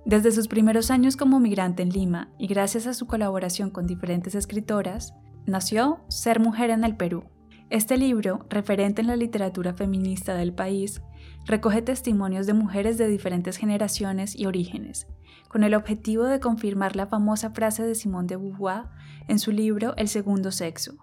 Desde 0.05 0.31
sus 0.31 0.47
primeros 0.47 0.91
años 0.91 1.17
como 1.17 1.41
migrante 1.41 1.83
en 1.83 1.89
Lima 1.89 2.29
y 2.39 2.47
gracias 2.47 2.87
a 2.87 2.93
su 2.93 3.05
colaboración 3.05 3.69
con 3.69 3.85
diferentes 3.85 4.33
escritoras, 4.33 5.13
nació 5.45 6.05
Ser 6.07 6.39
Mujer 6.39 6.69
en 6.69 6.85
el 6.85 6.95
Perú. 6.95 7.25
Este 7.69 7.97
libro, 7.97 8.45
referente 8.49 9.01
en 9.01 9.07
la 9.07 9.17
literatura 9.17 9.73
feminista 9.73 10.35
del 10.35 10.53
país, 10.53 11.01
recoge 11.45 11.81
testimonios 11.81 12.47
de 12.47 12.53
mujeres 12.53 12.97
de 12.97 13.09
diferentes 13.09 13.57
generaciones 13.57 14.39
y 14.39 14.45
orígenes, 14.45 15.07
con 15.49 15.65
el 15.65 15.73
objetivo 15.73 16.23
de 16.23 16.39
confirmar 16.39 16.95
la 16.95 17.07
famosa 17.07 17.49
frase 17.49 17.83
de 17.83 17.95
Simone 17.95 18.27
de 18.27 18.37
Beauvoir 18.37 18.85
en 19.27 19.39
su 19.39 19.51
libro 19.51 19.95
El 19.97 20.07
segundo 20.07 20.53
sexo. 20.53 20.95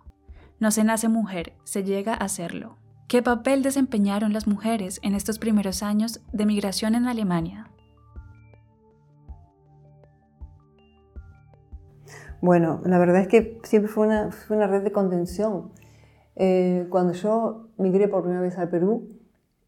No 0.59 0.71
se 0.71 0.85
nace 0.85 1.09
mujer, 1.09 1.53
se 1.65 1.85
llega 1.85 2.15
a 2.15 2.29
serlo. 2.29 2.82
¿Qué 3.09 3.23
papel 3.23 3.63
desempeñaron 3.63 4.33
las 4.33 4.47
mujeres 4.47 4.99
en 5.03 5.15
estos 5.15 5.39
primeros 5.39 5.83
años 5.83 6.21
de 6.33 6.47
migración 6.47 6.95
en 6.95 7.07
Alemania? 7.07 7.69
Bueno, 12.41 12.81
la 12.85 12.99
verdad 12.99 13.21
es 13.21 13.29
que 13.29 13.61
siempre 13.63 13.91
fue 13.91 14.07
una, 14.07 14.33
fue 14.33 14.57
una 14.57 14.67
red 14.67 14.83
de 14.83 14.91
contención. 14.91 15.71
Eh, 16.35 16.87
cuando 16.91 17.13
yo 17.13 17.69
migré 17.77 18.09
por 18.09 18.23
primera 18.23 18.41
vez 18.41 18.59
al 18.59 18.69
Perú, 18.69 19.11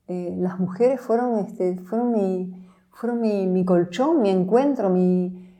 eh, 0.08 0.34
las 0.38 0.58
mujeres 0.58 1.00
fueron, 1.00 1.38
este, 1.38 1.78
fueron, 1.78 2.10
mi, 2.12 2.68
fueron 2.90 3.20
mi, 3.20 3.46
mi, 3.46 3.64
colchón, 3.64 4.22
mi 4.22 4.30
encuentro, 4.30 4.90
mi, 4.90 5.54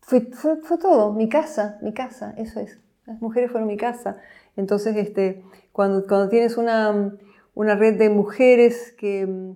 fue, 0.00 0.22
fue, 0.32 0.56
fue, 0.62 0.78
todo, 0.78 1.12
mi 1.12 1.28
casa, 1.28 1.78
mi 1.82 1.92
casa, 1.92 2.32
eso 2.38 2.60
es. 2.60 2.80
Las 3.04 3.20
mujeres 3.20 3.50
fueron 3.50 3.68
mi 3.68 3.76
casa. 3.76 4.16
Entonces, 4.58 4.96
este, 4.96 5.44
cuando, 5.70 6.04
cuando 6.04 6.28
tienes 6.28 6.56
una, 6.56 7.14
red 7.54 7.96
de 7.96 8.10
mujeres 8.10 8.92
que, 8.98 9.54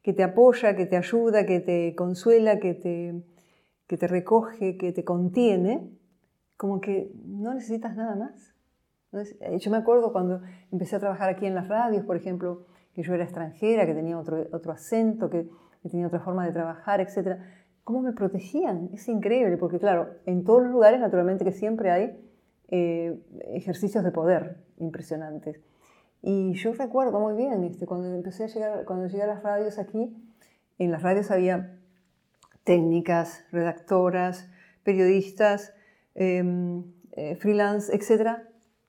que 0.00 0.12
te 0.12 0.22
apoya, 0.22 0.76
que 0.76 0.86
te 0.86 0.96
ayuda, 0.96 1.44
que 1.44 1.58
te 1.58 1.96
consuela, 1.96 2.60
que 2.60 2.74
te, 2.74 3.20
que 3.88 3.96
recoge, 4.06 4.76
que 4.76 4.92
te 4.92 5.02
contiene, 5.02 5.90
como 6.56 6.80
que 6.80 7.10
no 7.24 7.52
necesitas 7.52 7.96
nada 7.96 8.14
más. 8.14 8.54
Eh, 9.40 9.58
yo 9.58 9.72
me 9.72 9.76
acuerdo 9.76 10.12
cuando 10.12 10.40
empecé 10.70 10.94
a 10.94 11.00
trabajar 11.00 11.28
aquí 11.28 11.44
en 11.44 11.56
las 11.56 11.66
radios, 11.66 12.04
por 12.04 12.16
ejemplo, 12.16 12.64
que 12.94 13.02
yo 13.02 13.12
era 13.12 13.24
extranjera, 13.24 13.86
que 13.86 13.94
tenía 13.94 14.16
otro, 14.16 14.46
otro 14.52 14.70
acento, 14.70 15.28
que, 15.28 15.48
tenía 15.90 16.06
otra 16.06 16.20
forma 16.20 16.46
de 16.46 16.52
trabajar, 16.52 17.00
etc. 17.00 17.40
¿Cómo 17.82 18.02
me 18.02 18.12
protegían? 18.12 18.90
Es 18.92 19.08
increíble, 19.08 19.56
porque 19.56 19.80
claro, 19.80 20.10
en 20.26 20.44
todos 20.44 20.62
los 20.62 20.70
lugares 20.70 21.00
naturalmente 21.00 21.44
que 21.44 21.52
siempre 21.52 21.90
hay 21.90 22.20
eh, 22.68 23.18
ejercicios 23.52 24.02
de 24.02 24.10
poder 24.10 24.56
impresionantes. 24.78 25.60
Y 26.22 26.54
yo 26.54 26.72
recuerdo 26.72 27.20
muy 27.20 27.34
bien, 27.34 27.62
este, 27.64 27.86
cuando 27.86 28.12
empecé 28.12 28.44
a 28.44 28.46
llegar, 28.48 28.84
cuando 28.84 29.06
llegué 29.06 29.22
a 29.22 29.28
las 29.28 29.42
radios 29.42 29.78
aquí, 29.78 30.16
en 30.78 30.90
las 30.90 31.02
radios 31.02 31.30
había 31.30 31.78
técnicas, 32.64 33.44
redactoras, 33.52 34.48
periodistas, 34.82 35.72
em, 36.14 36.84
eh, 37.12 37.36
freelance, 37.36 37.94
etc. 37.94 38.40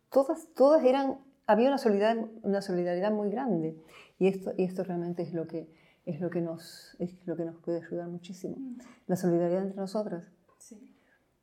Todas, 0.09 0.47
todas 0.55 0.83
eran, 0.83 1.19
había 1.45 1.67
una 1.67 1.77
solidaridad, 1.77 2.27
una 2.41 2.61
solidaridad 2.61 3.11
muy 3.11 3.29
grande. 3.29 3.77
Y 4.17 4.27
esto, 4.27 4.53
y 4.57 4.63
esto 4.63 4.83
realmente 4.83 5.21
es 5.21 5.33
lo, 5.33 5.45
que, 5.45 5.69
es, 6.05 6.19
lo 6.19 6.29
que 6.31 6.41
nos, 6.41 6.95
es 6.99 7.15
lo 7.27 7.37
que 7.37 7.45
nos 7.45 7.55
puede 7.57 7.85
ayudar 7.85 8.07
muchísimo. 8.07 8.57
La 9.05 9.15
solidaridad 9.15 9.61
entre 9.61 9.77
nosotras. 9.77 10.23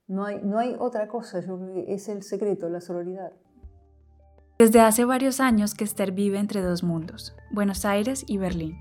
No, 0.06 0.26
hay, 0.26 0.40
no 0.42 0.58
hay 0.58 0.76
otra 0.78 1.08
cosa, 1.08 1.40
yo 1.40 1.58
creo 1.58 1.74
que 1.74 1.94
es 1.94 2.08
el 2.10 2.22
secreto, 2.22 2.68
la 2.68 2.82
solidaridad. 2.82 3.32
Desde 4.58 4.80
hace 4.80 5.06
varios 5.06 5.40
años 5.40 5.74
que 5.74 5.84
Esther 5.84 6.12
vive 6.12 6.38
entre 6.38 6.60
dos 6.60 6.82
mundos, 6.82 7.34
Buenos 7.50 7.86
Aires 7.86 8.24
y 8.28 8.36
Berlín. 8.36 8.76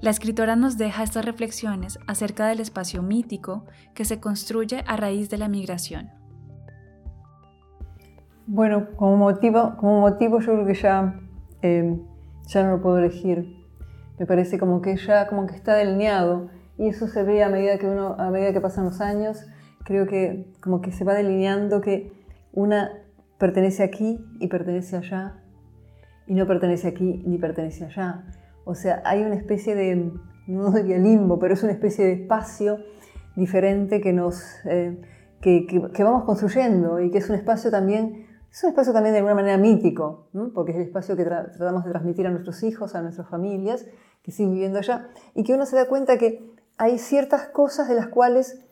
La 0.00 0.10
escritora 0.10 0.56
nos 0.56 0.76
deja 0.76 1.04
estas 1.04 1.24
reflexiones 1.24 2.00
acerca 2.08 2.46
del 2.48 2.58
espacio 2.58 3.00
mítico 3.00 3.64
que 3.94 4.04
se 4.04 4.18
construye 4.18 4.82
a 4.88 4.96
raíz 4.96 5.30
de 5.30 5.38
la 5.38 5.48
migración. 5.48 6.10
Bueno, 8.46 8.88
como 8.96 9.16
motivo, 9.16 9.76
como 9.76 10.00
motivo 10.00 10.40
yo 10.40 10.52
creo 10.52 10.66
que 10.66 10.74
ya, 10.74 11.18
em, 11.62 12.02
ya 12.48 12.64
no 12.64 12.76
lo 12.76 12.82
puedo 12.82 12.98
elegir. 12.98 13.56
Me 14.18 14.26
parece 14.26 14.58
como 14.58 14.82
que 14.82 14.96
ya 14.96 15.28
como 15.28 15.46
que 15.46 15.54
está 15.54 15.74
delineado 15.74 16.50
y 16.76 16.88
eso 16.88 17.06
se 17.06 17.22
ve 17.22 17.42
a 17.44 17.48
medida 17.48 17.78
que 17.78 17.86
uno, 17.86 18.16
a 18.18 18.30
medida 18.30 18.52
que 18.52 18.60
pasan 18.60 18.84
los 18.84 19.00
años. 19.00 19.46
Creo 19.84 20.06
que 20.06 20.46
como 20.60 20.80
que 20.80 20.92
se 20.92 21.04
va 21.04 21.14
delineando 21.14 21.80
que 21.80 22.12
una 22.52 23.04
pertenece 23.38 23.82
aquí 23.82 24.24
y 24.40 24.48
pertenece 24.48 24.96
allá 24.96 25.42
y 26.26 26.34
no 26.34 26.46
pertenece 26.46 26.88
aquí 26.88 27.22
ni 27.26 27.38
pertenece 27.38 27.84
allá. 27.84 28.24
O 28.64 28.74
sea, 28.74 29.02
hay 29.04 29.22
una 29.22 29.34
especie 29.34 29.74
de, 29.74 30.12
no 30.46 30.70
diría 30.72 30.98
limbo, 30.98 31.38
pero 31.38 31.54
es 31.54 31.62
una 31.62 31.72
especie 31.72 32.04
de 32.06 32.12
espacio 32.12 32.78
diferente 33.36 34.00
que, 34.00 34.12
nos, 34.12 34.42
eh, 34.64 35.00
que, 35.40 35.66
vamos 35.98 36.24
construyendo 36.24 37.00
y 37.00 37.10
que 37.10 37.18
es 37.18 37.28
un 37.28 37.36
espacio 37.36 37.70
también, 37.70 38.26
es 38.50 38.62
un 38.62 38.70
espacio 38.70 38.92
también 38.92 39.12
de 39.12 39.18
alguna 39.18 39.34
manera 39.34 39.58
mítico, 39.58 40.28
porque 40.54 40.70
es 40.72 40.78
el 40.78 40.84
espacio 40.84 41.16
que 41.16 41.24
tratamos 41.24 41.84
de 41.84 41.90
transmitir 41.90 42.26
a 42.26 42.30
nuestros 42.30 42.62
hijos, 42.62 42.94
a 42.94 43.02
nuestras 43.02 43.28
familias 43.28 43.86
que 44.22 44.30
siguen 44.30 44.52
viviendo 44.52 44.78
allá, 44.78 45.08
y 45.34 45.42
que 45.42 45.52
uno 45.52 45.66
se 45.66 45.76
da 45.76 45.86
cuenta 45.88 46.16
que 46.16 46.54
hay 46.78 46.98
ciertas 46.98 47.48
cosas 47.48 47.88
de 47.88 47.94
las 47.94 48.08
cuales 48.08 48.64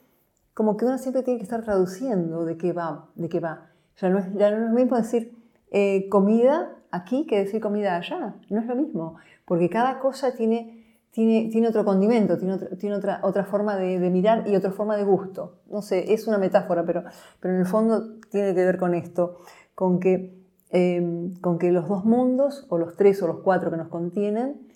como 0.54 0.76
que 0.76 0.85
uno 0.85 0.99
siempre 0.99 1.23
tiene 1.23 1.38
que 1.38 1.44
estar 1.44 1.62
traduciendo 1.62 2.44
de 2.44 2.56
qué 2.56 2.73
va, 2.73 3.09
de 3.14 3.28
qué 3.28 3.40
va. 3.40 3.71
Ya 3.97 4.09
no 4.09 4.18
es, 4.18 4.32
ya 4.35 4.50
no 4.50 4.64
es 4.64 4.71
lo 4.71 4.76
mismo 4.76 4.97
decir 4.97 5.37
eh, 5.71 6.09
comida 6.09 6.76
aquí 6.90 7.26
que 7.26 7.38
decir 7.38 7.61
comida 7.61 7.97
allá, 7.97 8.37
no 8.50 8.61
es 8.61 8.66
lo 8.66 8.75
mismo 8.76 9.16
porque 9.52 9.68
cada 9.68 9.99
cosa 9.99 10.35
tiene, 10.35 10.99
tiene, 11.11 11.50
tiene 11.50 11.68
otro 11.68 11.85
condimento, 11.85 12.38
tiene, 12.38 12.56
tiene 12.78 12.97
otra, 12.97 13.21
otra 13.23 13.44
forma 13.44 13.76
de, 13.76 13.99
mirar 14.09 14.49
y 14.49 14.56
otra 14.56 14.73
forma 14.73 14.97
de 14.97 15.04
gusto. 15.04 15.59
No 15.68 15.82
sé, 15.82 16.14
es 16.14 16.26
una 16.26 16.38
metáfora, 16.38 16.87
pero, 16.87 17.04
pero 17.38 17.52
en 17.52 17.61
el 17.61 17.66
fondo 17.66 18.18
tiene 18.30 18.54
que 18.54 18.64
ver 18.64 18.78
con 18.78 18.94
esto, 18.94 19.40
con 19.75 20.00
que, 20.00 20.42
em, 20.71 21.35
con 21.42 21.59
que 21.59 21.71
los 21.71 21.87
dos 21.87 22.06
mundos, 22.06 22.66
o 22.71 22.78
los 22.78 22.97
tres 22.97 23.23
o 23.23 23.26
los 23.26 23.40
cuatro 23.40 23.71
que 23.71 23.76
nos 23.76 23.88
contienen, 23.88 24.66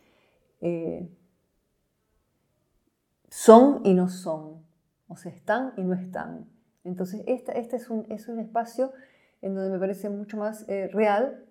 eh, 0.60 1.08
son 3.30 3.80
y 3.84 3.94
no 3.94 4.10
son, 4.10 4.65
o 5.08 5.16
sea, 5.16 5.32
están 5.32 5.72
y 5.76 5.82
no 5.82 5.94
están. 5.94 6.46
Entonces, 6.84 7.22
este, 7.26 7.58
este 7.58 7.76
es, 7.76 7.90
un, 7.90 8.06
es 8.10 8.28
un 8.28 8.38
espacio 8.38 8.92
en 9.42 9.54
donde 9.54 9.70
me 9.70 9.78
parece 9.78 10.08
mucho 10.08 10.36
más 10.36 10.68
eh, 10.68 10.88
real 10.88 11.44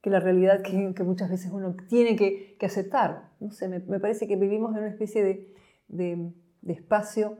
que 0.00 0.10
la 0.10 0.20
realidad 0.20 0.62
que, 0.62 1.04
muchas 1.04 1.30
veces 1.30 1.50
uno 1.52 1.74
tiene 1.88 2.16
que, 2.16 2.56
aceptar. 2.62 3.30
No 3.40 3.50
sé, 3.50 3.68
me, 3.68 3.80
parece 4.00 4.28
que 4.28 4.36
vivimos 4.36 4.72
en 4.72 4.82
una 4.82 4.90
especie 4.90 5.24
de, 5.24 5.54
de, 5.88 6.32
espacio 6.72 7.38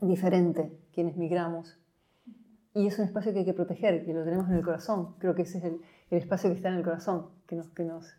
diferente 0.00 0.72
quienes 0.92 1.16
migramos. 1.16 1.78
Y 2.74 2.86
es 2.86 2.98
un 2.98 3.04
espacio 3.04 3.32
que 3.32 3.40
hay 3.40 3.44
que 3.44 3.54
proteger, 3.54 4.04
que 4.04 4.14
lo 4.14 4.24
tenemos 4.24 4.48
en 4.48 4.54
el 4.54 4.64
corazón. 4.64 5.16
Creo 5.18 5.34
que 5.34 5.42
ese 5.42 5.58
es 5.58 5.64
el, 5.64 5.80
el 6.10 6.18
espacio 6.18 6.48
que 6.50 6.56
está 6.56 6.68
en 6.68 6.76
el 6.76 6.84
corazón, 6.84 7.26
que 7.46 7.56
nos, 7.56 7.68
que 7.70 7.84
nos, 7.84 8.16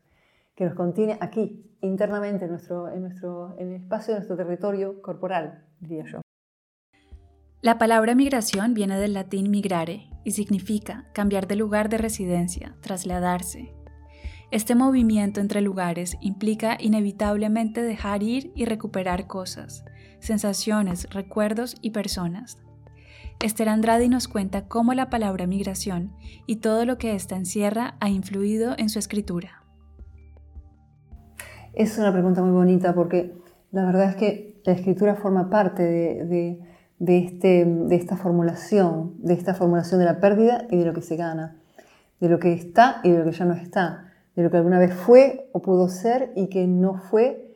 que 0.56 0.66
nos 0.66 0.76
contiene 0.76 1.18
aquí, 1.22 1.66
internamente, 1.82 2.46
en, 2.46 2.52
nuestro, 2.52 2.90
en, 2.90 3.02
nuestro, 3.02 3.56
en 3.58 3.70
el 3.70 3.82
espacio 3.82 4.14
de 4.14 4.20
nuestro 4.20 4.36
territorio 4.36 5.02
corporal, 5.02 5.64
diría 5.80 6.04
yo. 6.06 6.22
La 7.62 7.78
palabra 7.78 8.16
migración 8.16 8.74
viene 8.74 8.98
del 8.98 9.14
latín 9.14 9.52
migrare 9.52 10.10
y 10.24 10.32
significa 10.32 11.04
cambiar 11.12 11.46
de 11.46 11.58
lugar 11.58 11.90
de 11.90 11.98
residencia, 11.98 12.78
trasladarse. 12.80 13.74
Este 14.50 14.76
movimiento 14.76 15.42
entre 15.42 15.60
lugares 15.60 16.16
implica 16.22 16.78
inevitablemente 16.80 17.82
dejar 17.82 18.24
ir 18.24 18.54
y 18.56 18.64
recuperar 18.64 19.28
cosas, 19.28 19.84
sensaciones, 20.20 21.10
recuerdos 21.10 21.76
y 21.82 21.92
personas. 21.92 22.60
Esther 23.42 23.68
Andrade 23.68 24.08
nos 24.08 24.30
cuenta 24.30 24.70
cómo 24.70 24.94
la 24.94 25.10
palabra 25.10 25.46
migración 25.46 26.14
y 26.48 26.58
todo 26.58 26.86
lo 26.86 26.98
que 26.98 27.14
ésta 27.14 27.36
encierra 27.36 27.96
ha 28.00 28.08
influido 28.10 28.74
en 28.78 28.88
su 28.88 29.00
escritura. 29.00 29.66
Es 31.74 31.98
una 31.98 32.14
pregunta 32.14 32.42
muy 32.42 32.52
bonita 32.52 32.96
porque 32.96 33.34
la 33.72 33.86
verdad 33.86 34.12
es 34.12 34.16
que 34.16 34.62
la 34.64 34.72
escritura 34.72 35.16
forma 35.16 35.50
parte 35.50 35.84
de 35.84 36.26
de, 36.26 36.69
este, 37.00 37.66
de 37.66 37.96
esta 37.96 38.18
formulación, 38.18 39.16
de 39.20 39.34
esta 39.34 39.54
formulación 39.54 40.00
de 40.00 40.06
la 40.06 40.20
pérdida 40.20 40.68
y 40.70 40.78
de 40.78 40.86
lo 40.86 40.94
que 40.94 41.02
se 41.02 41.16
gana, 41.16 41.56
de 42.20 42.30
lo 42.30 42.40
que 42.40 42.54
está 42.54 43.00
y 43.04 43.12
de 43.12 43.20
lo 43.20 43.26
que 43.26 43.32
ya 43.32 43.46
no 43.46 43.54
está, 43.54 44.12
de 44.36 44.44
lo 44.44 44.52
que 44.52 44.58
alguna 44.58 44.80
vez 44.80 44.94
fue 44.94 45.50
o 45.54 45.62
pudo 45.62 45.88
ser 45.88 46.32
y 46.36 46.48
que 46.48 46.68
no 46.68 46.96
fue 46.96 47.56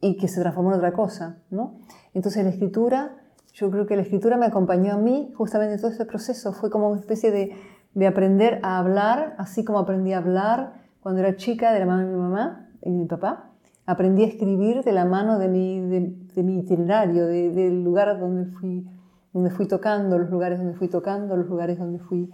y 0.00 0.16
que 0.16 0.28
se 0.28 0.40
transformó 0.40 0.70
en 0.70 0.76
otra 0.76 0.92
cosa. 0.92 1.38
¿no? 1.50 1.78
Entonces 2.14 2.44
la 2.44 2.50
escritura, 2.50 3.16
yo 3.52 3.70
creo 3.70 3.86
que 3.86 3.96
la 3.96 4.02
escritura 4.02 4.36
me 4.36 4.46
acompañó 4.46 4.94
a 4.94 4.98
mí 4.98 5.32
justamente 5.34 5.74
en 5.74 5.80
todo 5.80 5.90
este 5.90 6.04
proceso, 6.04 6.52
fue 6.52 6.70
como 6.70 6.90
una 6.90 7.00
especie 7.00 7.30
de, 7.30 7.56
de 7.94 8.06
aprender 8.06 8.60
a 8.62 8.78
hablar, 8.78 9.34
así 9.38 9.64
como 9.64 9.78
aprendí 9.78 10.12
a 10.12 10.18
hablar 10.18 10.74
cuando 11.00 11.20
era 11.20 11.36
chica 11.36 11.72
de 11.72 11.80
la 11.80 11.86
mano 11.86 12.06
de 12.06 12.12
mi 12.12 12.18
mamá 12.18 12.68
y 12.82 12.90
mi 12.90 13.06
papá, 13.06 13.50
aprendí 13.86 14.24
a 14.24 14.26
escribir 14.26 14.82
de 14.82 14.92
la 14.92 15.04
mano 15.04 15.38
de 15.38 15.48
mi, 15.48 15.80
de, 15.80 16.14
mi 16.42 16.58
itinerario, 16.58 17.26
del 17.26 17.82
lugar 17.82 18.18
donde 18.18 18.46
fui, 18.46 18.86
donde 19.32 19.50
fui 19.50 19.66
tocando, 19.66 20.18
los 20.18 20.30
lugares 20.30 20.58
donde 20.58 20.74
fui 20.74 20.88
tocando, 20.88 21.36
los 21.36 21.46
lugares 21.46 21.78
donde 21.78 21.98
fui 21.98 22.30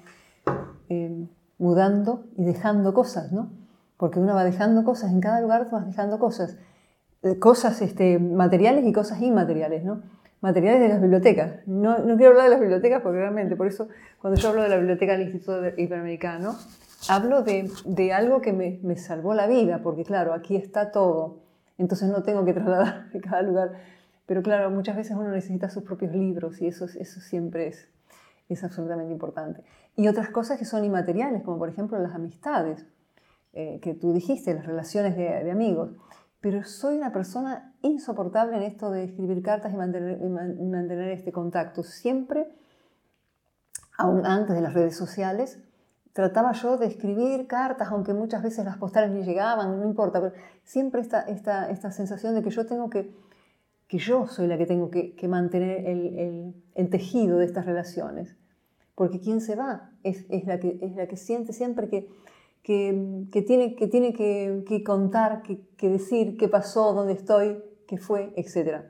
eh, 0.89 1.27
mudando 1.59 2.25
y 2.37 2.45
dejando 2.45 2.93
cosas, 2.93 3.33
¿no? 3.33 3.51
Porque 3.97 4.19
uno 4.19 4.35
va 4.35 4.45
dejando 4.45 4.85
cosas, 4.85 5.13
en 5.13 5.21
cada 5.21 5.41
lugar 5.41 5.69
vas 5.71 5.87
dejando 5.87 6.19
cosas, 6.19 6.57
eh, 7.23 7.39
cosas 7.39 7.81
este, 7.83 8.19
materiales 8.19 8.85
y 8.85 8.93
cosas 8.93 9.21
inmateriales, 9.23 9.85
¿no? 9.85 10.03
Materiales 10.41 10.81
de 10.81 10.89
las 10.89 11.01
bibliotecas. 11.01 11.67
No, 11.67 11.99
no 11.99 12.17
quiero 12.17 12.31
hablar 12.31 12.47
de 12.47 12.51
las 12.51 12.61
bibliotecas 12.61 13.01
porque 13.03 13.19
realmente, 13.19 13.55
por 13.55 13.69
eso 13.69 13.89
cuando 14.21 14.41
yo 14.41 14.49
hablo 14.49 14.63
de 14.63 14.69
la 14.69 14.77
biblioteca 14.77 15.13
del 15.13 15.23
Instituto 15.23 15.63
Iberoamericano, 15.77 16.57
hablo 17.09 17.43
de, 17.43 17.71
de 17.85 18.13
algo 18.13 18.41
que 18.41 18.53
me, 18.53 18.81
me, 18.83 18.97
salvó 18.97 19.35
la 19.35 19.47
vida, 19.47 19.81
porque 19.83 20.05
claro, 20.05 20.35
aquí 20.35 20.57
está 20.57 20.91
todo 20.91 21.42
entonces 21.83 22.09
no 22.09 22.23
tengo 22.23 22.45
que 22.45 22.55
trasladar 22.55 23.11
de 23.13 23.21
cada 23.21 23.43
lugar. 23.43 23.73
Pero 24.27 24.43
claro, 24.43 24.71
muchas 24.71 24.97
veces 24.97 25.17
uno 25.17 25.29
necesita 25.29 25.69
sus 25.69 25.83
propios 25.83 26.13
libros 26.13 26.61
y 26.63 26.69
eso, 26.69 26.87
eso 26.87 27.21
siempre 27.21 27.67
es, 27.67 27.89
es 28.49 28.65
absolutamente 28.65 29.13
importante. 29.13 29.65
Y 29.97 30.09
otras 30.09 30.31
cosas 30.31 30.59
que 30.59 30.65
son 30.65 30.85
inmateriales, 30.85 31.43
como 31.43 31.59
por 31.59 31.69
ejemplo 31.69 31.99
las 31.99 32.15
amistades, 32.15 32.87
eh, 33.53 33.81
que 33.83 33.95
tú 33.95 34.13
dijiste, 34.13 34.55
las 34.55 34.65
relaciones 34.65 35.17
de, 35.17 35.51
amigos. 35.51 35.91
Pero 36.41 36.65
soy 36.65 36.97
una 36.97 37.13
persona 37.13 37.75
insoportable 37.83 38.57
en 38.57 38.63
esto 38.63 38.91
de 38.91 39.05
escribir 39.05 39.43
cartas 39.43 39.73
y 39.73 39.77
mantener, 39.77 40.19
y 40.23 40.65
mantener 40.65 41.11
este 41.11 41.33
contacto. 41.33 41.83
Siempre, 41.83 42.49
aún 43.99 44.25
antes 44.25 44.55
de 44.55 44.63
las 44.63 44.73
redes 44.73 44.97
sociales, 44.97 45.61
trataba 46.13 46.53
yo 46.53 46.77
de 46.77 46.87
escribir 46.87 47.47
cartas, 47.47 47.89
aunque 47.91 48.13
muchas 48.13 48.43
veces 48.43 48.65
las 48.65 48.77
postales 48.77 49.11
ni 49.11 49.23
llegaban, 49.23 49.81
no 49.81 49.87
importa, 49.87 50.21
pero 50.21 50.35
siempre 50.65 51.01
esta, 51.01 51.23
esta, 51.23 51.71
esta 51.71 51.91
sensación 51.91 52.35
de 52.35 52.43
que 52.43 52.51
yo 52.51 52.67
tengo 52.67 52.91
que, 52.91 53.15
que 53.89 53.99
yo 53.99 54.27
soy 54.27 54.47
la 54.47 54.59
que 54.59 54.67
tengo 54.67 54.91
que, 54.91 55.15
que 55.15 55.29
mantener 55.29 55.87
el, 55.87 56.19
el, 56.19 56.55
el, 56.75 56.91
tejido 56.91 57.39
de 57.39 57.47
estas 57.47 57.67
relaciones. 57.67 58.37
Porque 58.95 59.21
quien 59.21 59.41
se 59.41 59.57
va 59.57 59.91
es, 60.03 60.27
es, 60.29 60.45
la, 60.45 60.61
que, 60.61 60.79
es 60.83 60.97
la 60.97 61.07
que 61.09 61.17
siente 61.17 61.53
siempre 61.55 61.89
que, 61.89 62.11
que, 62.63 63.25
que 63.33 63.43
tiene, 63.43 63.75
que, 63.75 63.89
tiene 63.89 64.13
que, 64.13 64.83
contar, 64.85 65.43
que 65.43 65.89
decir 65.89 66.37
qué 66.37 66.49
pasó, 66.49 66.93
dónde 66.93 67.15
estoy, 67.15 67.63
qué 67.87 67.97
fue, 67.97 68.33
etc. 68.37 68.83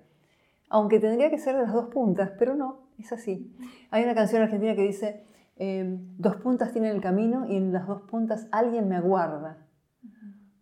Aunque 0.68 0.98
tendría 0.98 1.30
que 1.30 1.38
ser 1.38 1.54
de 1.54 1.62
las 1.62 1.72
dos 1.72 1.86
puntas, 1.86 2.32
pero 2.36 2.54
no, 2.54 2.80
es 2.98 3.12
así. 3.12 3.52
Hay 3.90 4.02
una 4.02 4.14
canción 4.14 4.42
argentina 4.42 4.74
que 4.74 4.82
dice, 4.82 5.24
Em, 5.64 6.16
dos 6.18 6.38
puntas 6.38 6.72
tienen 6.72 6.90
el 6.90 7.00
camino 7.00 7.46
y 7.46 7.56
en 7.56 7.72
las 7.72 7.86
dos 7.86 8.02
puntas 8.10 8.48
alguien 8.50 8.88
me 8.88 8.96
aguarda. 8.96 9.64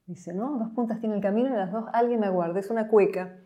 Dice, 0.04 0.34
¿no? 0.34 0.58
Dos 0.58 0.72
puntas 0.74 1.00
tiene 1.00 1.14
el 1.14 1.22
camino 1.22 1.48
y 1.48 1.52
las 1.52 1.72
dos 1.72 1.86
alguien 1.94 2.20
me 2.20 2.26
aguarda. 2.26 2.60
Es 2.60 2.68
una 2.68 2.86
cueca. 2.86 3.38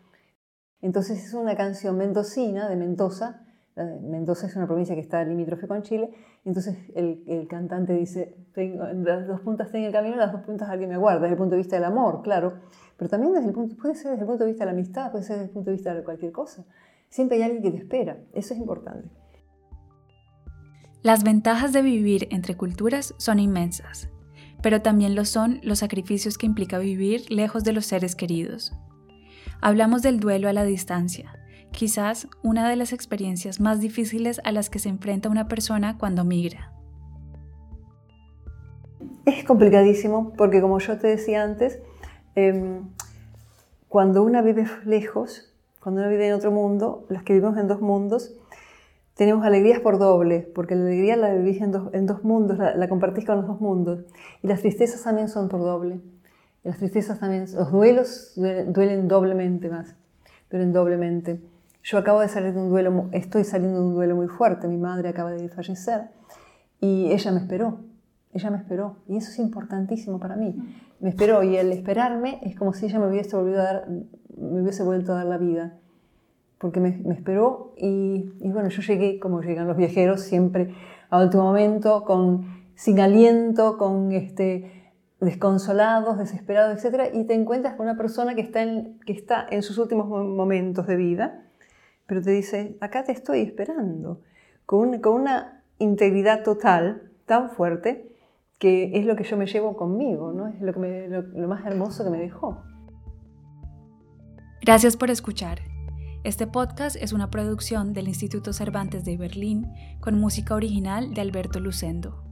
Entonces 0.81 1.25
es 1.25 1.33
una 1.33 1.55
canción 1.55 1.97
mendocina 1.97 2.67
de 2.67 2.75
Mendoza. 2.75 3.45
Mendoza 4.01 4.47
es 4.47 4.55
una 4.57 4.67
provincia 4.67 4.95
que 4.95 5.01
está 5.01 5.23
limítrofe 5.23 5.65
con 5.65 5.81
Chile. 5.81 6.13
Entonces 6.43 6.75
el, 6.93 7.47
cantante 7.47 7.93
dice, 7.93 8.35
las 8.53 9.25
dos 9.25 9.39
puntas 9.39 9.71
tienen 9.71 9.87
el 9.87 9.93
camino 9.93 10.15
y 10.15 10.19
las 10.19 10.33
dos 10.33 10.41
puntas 10.41 10.67
alguien 10.67 10.89
me 10.89 10.95
aguarda. 10.95 11.21
Desde 11.21 11.35
el 11.35 11.37
punto 11.37 11.51
de 11.51 11.59
vista 11.59 11.77
del 11.77 11.85
amor, 11.85 12.21
claro. 12.21 12.55
Pero 12.97 13.09
también 13.09 13.31
desde 13.31 13.47
el 13.47 13.53
punto, 13.53 13.77
puede 13.77 13.95
ser 13.95 14.11
desde 14.11 14.23
el 14.23 14.27
punto 14.27 14.43
de 14.43 14.49
vista 14.49 14.65
de 14.65 14.71
la 14.73 14.77
amistad, 14.77 15.09
puede 15.09 15.23
ser 15.23 15.37
desde 15.37 15.47
el 15.47 15.53
punto 15.53 15.69
de 15.69 15.77
vista 15.77 15.93
de 15.93 16.03
cualquier 16.03 16.33
cosa. 16.33 16.65
Siempre 17.07 17.37
hay 17.37 17.43
alguien 17.43 17.63
que 17.63 17.71
te 17.71 17.77
espera. 17.77 18.17
Eso 18.33 18.53
es 18.53 18.59
importante. 18.59 19.07
Las 21.05 21.23
ventajas 21.23 21.71
de 21.71 21.83
vivir 21.83 22.27
entre 22.31 22.57
culturas 22.57 23.13
son 23.17 23.39
inmensas 23.39 24.09
pero 24.65 24.81
también 24.81 25.13
lo 25.13 25.25
son 25.25 25.59
los 25.61 25.77
sacrificios 25.77 26.39
que 26.39 26.47
implica 26.47 26.79
vivir 26.79 27.29
lejos 27.29 27.63
de 27.63 27.71
los 27.71 27.85
seres 27.85 28.15
queridos. 28.15 28.75
Hablamos 29.61 30.01
del 30.01 30.19
duelo 30.19 30.49
a 30.49 30.53
la 30.53 30.63
distancia, 30.63 31.37
quizás 31.71 32.27
una 32.41 32.67
de 32.67 32.75
las 32.75 32.91
experiencias 32.91 33.59
más 33.59 33.79
difíciles 33.79 34.41
a 34.43 34.51
las 34.51 34.71
que 34.71 34.79
se 34.79 34.89
enfrenta 34.89 35.29
una 35.29 35.47
persona 35.47 35.99
cuando 35.99 36.25
migra. 36.25 36.73
Es 39.27 39.43
complicadísimo 39.43 40.33
porque 40.35 40.61
como 40.61 40.79
yo 40.79 40.97
te 40.97 41.05
decía 41.05 41.43
antes, 41.43 41.77
em, 42.33 42.89
cuando 43.87 44.23
una 44.23 44.41
vive 44.41 44.65
lejos, 44.83 45.53
cuando 45.79 46.01
una 46.01 46.09
vive 46.09 46.27
en 46.27 46.33
otro 46.33 46.49
mundo, 46.49 47.05
las 47.09 47.21
que 47.21 47.33
vivimos 47.33 47.55
en 47.59 47.67
dos 47.67 47.81
mundos, 47.81 48.33
tenemos 49.15 49.45
alegrías 49.45 49.79
por 49.79 49.97
doble, 49.97 50.41
porque 50.53 50.75
la 50.75 50.85
alegría 50.85 51.15
la 51.15 51.33
vivís 51.33 51.61
en 51.61 51.71
dos, 51.71 52.23
mundos, 52.23 52.57
la, 52.57 52.87
compartís 52.89 53.25
con 53.25 53.37
los 53.37 53.47
dos 53.47 53.61
mundos. 53.61 54.03
Y 54.43 54.47
las 54.47 54.59
tristezas 54.59 55.03
también 55.03 55.29
son 55.29 55.47
por 55.47 55.61
doble. 55.61 56.01
las 56.63 56.77
tristezas 56.77 57.19
también, 57.19 57.45
los 57.53 57.71
duelos 57.71 58.33
duelen, 58.35 59.07
doblemente 59.07 59.69
más, 59.69 59.95
duelen 60.51 60.73
doblemente. 60.73 61.41
Yo 61.83 61.97
acabo 61.97 62.19
de 62.19 62.27
salir 62.27 62.53
de 62.53 62.59
un 62.59 62.69
duelo, 62.69 63.09
estoy 63.13 63.45
saliendo 63.45 63.79
de 63.79 63.85
un 63.85 63.93
duelo 63.93 64.15
muy 64.15 64.27
fuerte, 64.27 64.67
mi 64.67 64.77
madre 64.77 65.09
acaba 65.09 65.31
de 65.31 65.47
fallecer 65.49 66.09
y 66.81 67.11
ella 67.11 67.31
me 67.31 67.39
esperó, 67.39 67.79
ella 68.33 68.49
me 68.49 68.57
esperó 68.57 68.97
y 69.07 69.17
eso 69.17 69.31
es 69.31 69.39
importantísimo 69.39 70.19
para 70.19 70.35
mí. 70.35 70.57
Me 70.99 71.09
esperó 71.09 71.43
y 71.43 71.55
el 71.55 71.71
esperarme 71.71 72.39
es 72.41 72.55
como 72.57 72.73
si 72.73 72.87
ella 72.87 72.99
me 72.99 73.07
hubiese, 73.07 73.37
a 73.37 73.41
dar, 73.41 73.87
me 74.35 74.61
hubiese 74.61 74.83
vuelto 74.83 75.13
a 75.13 75.17
dar 75.17 75.27
la 75.27 75.37
vida 75.37 75.79
porque 76.57 76.79
me, 76.79 77.01
esperó 77.11 77.73
y, 77.77 78.31
bueno, 78.39 78.69
yo 78.69 78.81
llegué 78.81 79.19
como 79.19 79.41
llegan 79.41 79.67
los 79.67 79.77
viajeros, 79.77 80.21
siempre 80.21 80.73
a 81.09 81.21
último 81.21 81.43
momento, 81.43 82.03
con, 82.03 82.65
sin 82.75 82.99
aliento, 82.99 83.77
con 83.77 84.11
este, 84.11 84.93
desconsolados, 85.19 86.17
desesperados, 86.17 86.83
etc. 86.83 87.11
Y 87.13 87.25
te 87.25 87.33
encuentras 87.33 87.75
con 87.75 87.85
una 87.87 87.97
persona 87.97 88.35
que 88.35 88.41
está, 88.41 88.63
en, 88.63 88.99
que 89.05 89.13
está 89.13 89.45
en 89.49 89.61
sus 89.61 89.77
últimos 89.77 90.07
momentos 90.07 90.87
de 90.87 90.95
vida, 90.95 91.43
pero 92.07 92.21
te 92.21 92.31
dice, 92.31 92.77
acá 92.81 93.03
te 93.03 93.11
estoy 93.11 93.41
esperando, 93.41 94.21
con, 94.65 94.99
con 94.99 95.21
una 95.21 95.63
integridad 95.79 96.43
total 96.43 97.11
tan 97.25 97.49
fuerte 97.49 98.11
que 98.59 98.97
es 98.97 99.05
lo 99.05 99.15
que 99.15 99.23
yo 99.23 99.37
me 99.37 99.45
llevo 99.45 99.75
conmigo, 99.75 100.31
¿no? 100.31 100.47
es 100.47 100.61
lo, 100.61 100.73
que 100.73 101.07
lo 101.09 101.47
más 101.47 101.65
hermoso 101.65 102.03
que 102.03 102.09
me 102.09 102.19
dejó. 102.19 102.63
Gracias 104.61 104.97
por 104.97 105.11
escuchar. 105.11 105.74
Este 106.25 106.47
podcast 106.47 106.95
es 106.95 107.13
una 107.13 107.29
producción 107.29 107.93
del 107.93 108.07
Instituto 108.07 108.51
Cervantes 108.51 109.05
de 109.05 109.15
Berlín 109.15 109.71
con 109.99 110.19
música 110.19 110.55
original 110.55 111.13
de 111.13 111.21
Alberto 111.21 111.59
Lucendo. 111.59 112.23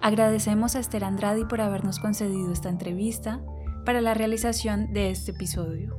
Agradecemos 0.00 0.74
a 0.74 0.78
Esther 0.78 1.04
Andrade 1.04 1.44
por 1.44 1.60
habernos 1.60 1.98
concedido 1.98 2.50
esta 2.50 2.70
entrevista 2.70 3.42
para 3.84 4.00
la 4.00 4.14
realización 4.14 4.90
de 4.94 5.10
este 5.10 5.32
episodio. 5.32 5.98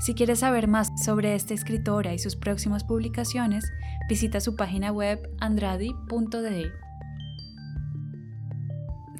Si 0.00 0.14
quieres 0.14 0.40
saber 0.40 0.66
más 0.66 0.90
sobre 1.00 1.36
esta 1.36 1.54
escritora 1.54 2.14
y 2.14 2.18
sus 2.18 2.34
próximas 2.34 2.82
publicaciones, 2.82 3.70
visita 4.08 4.40
su 4.40 4.56
página 4.56 4.90
web 4.90 5.30
andradi.de. 5.38 6.87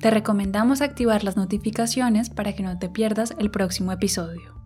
Te 0.01 0.11
recomendamos 0.11 0.81
activar 0.81 1.25
las 1.25 1.37
notificaciones 1.37 2.31
para 2.31 2.53
que 2.55 2.63
no 2.63 2.79
te 2.79 2.89
pierdas 2.89 3.35
el 3.39 3.51
próximo 3.51 3.91
episodio. 3.91 4.58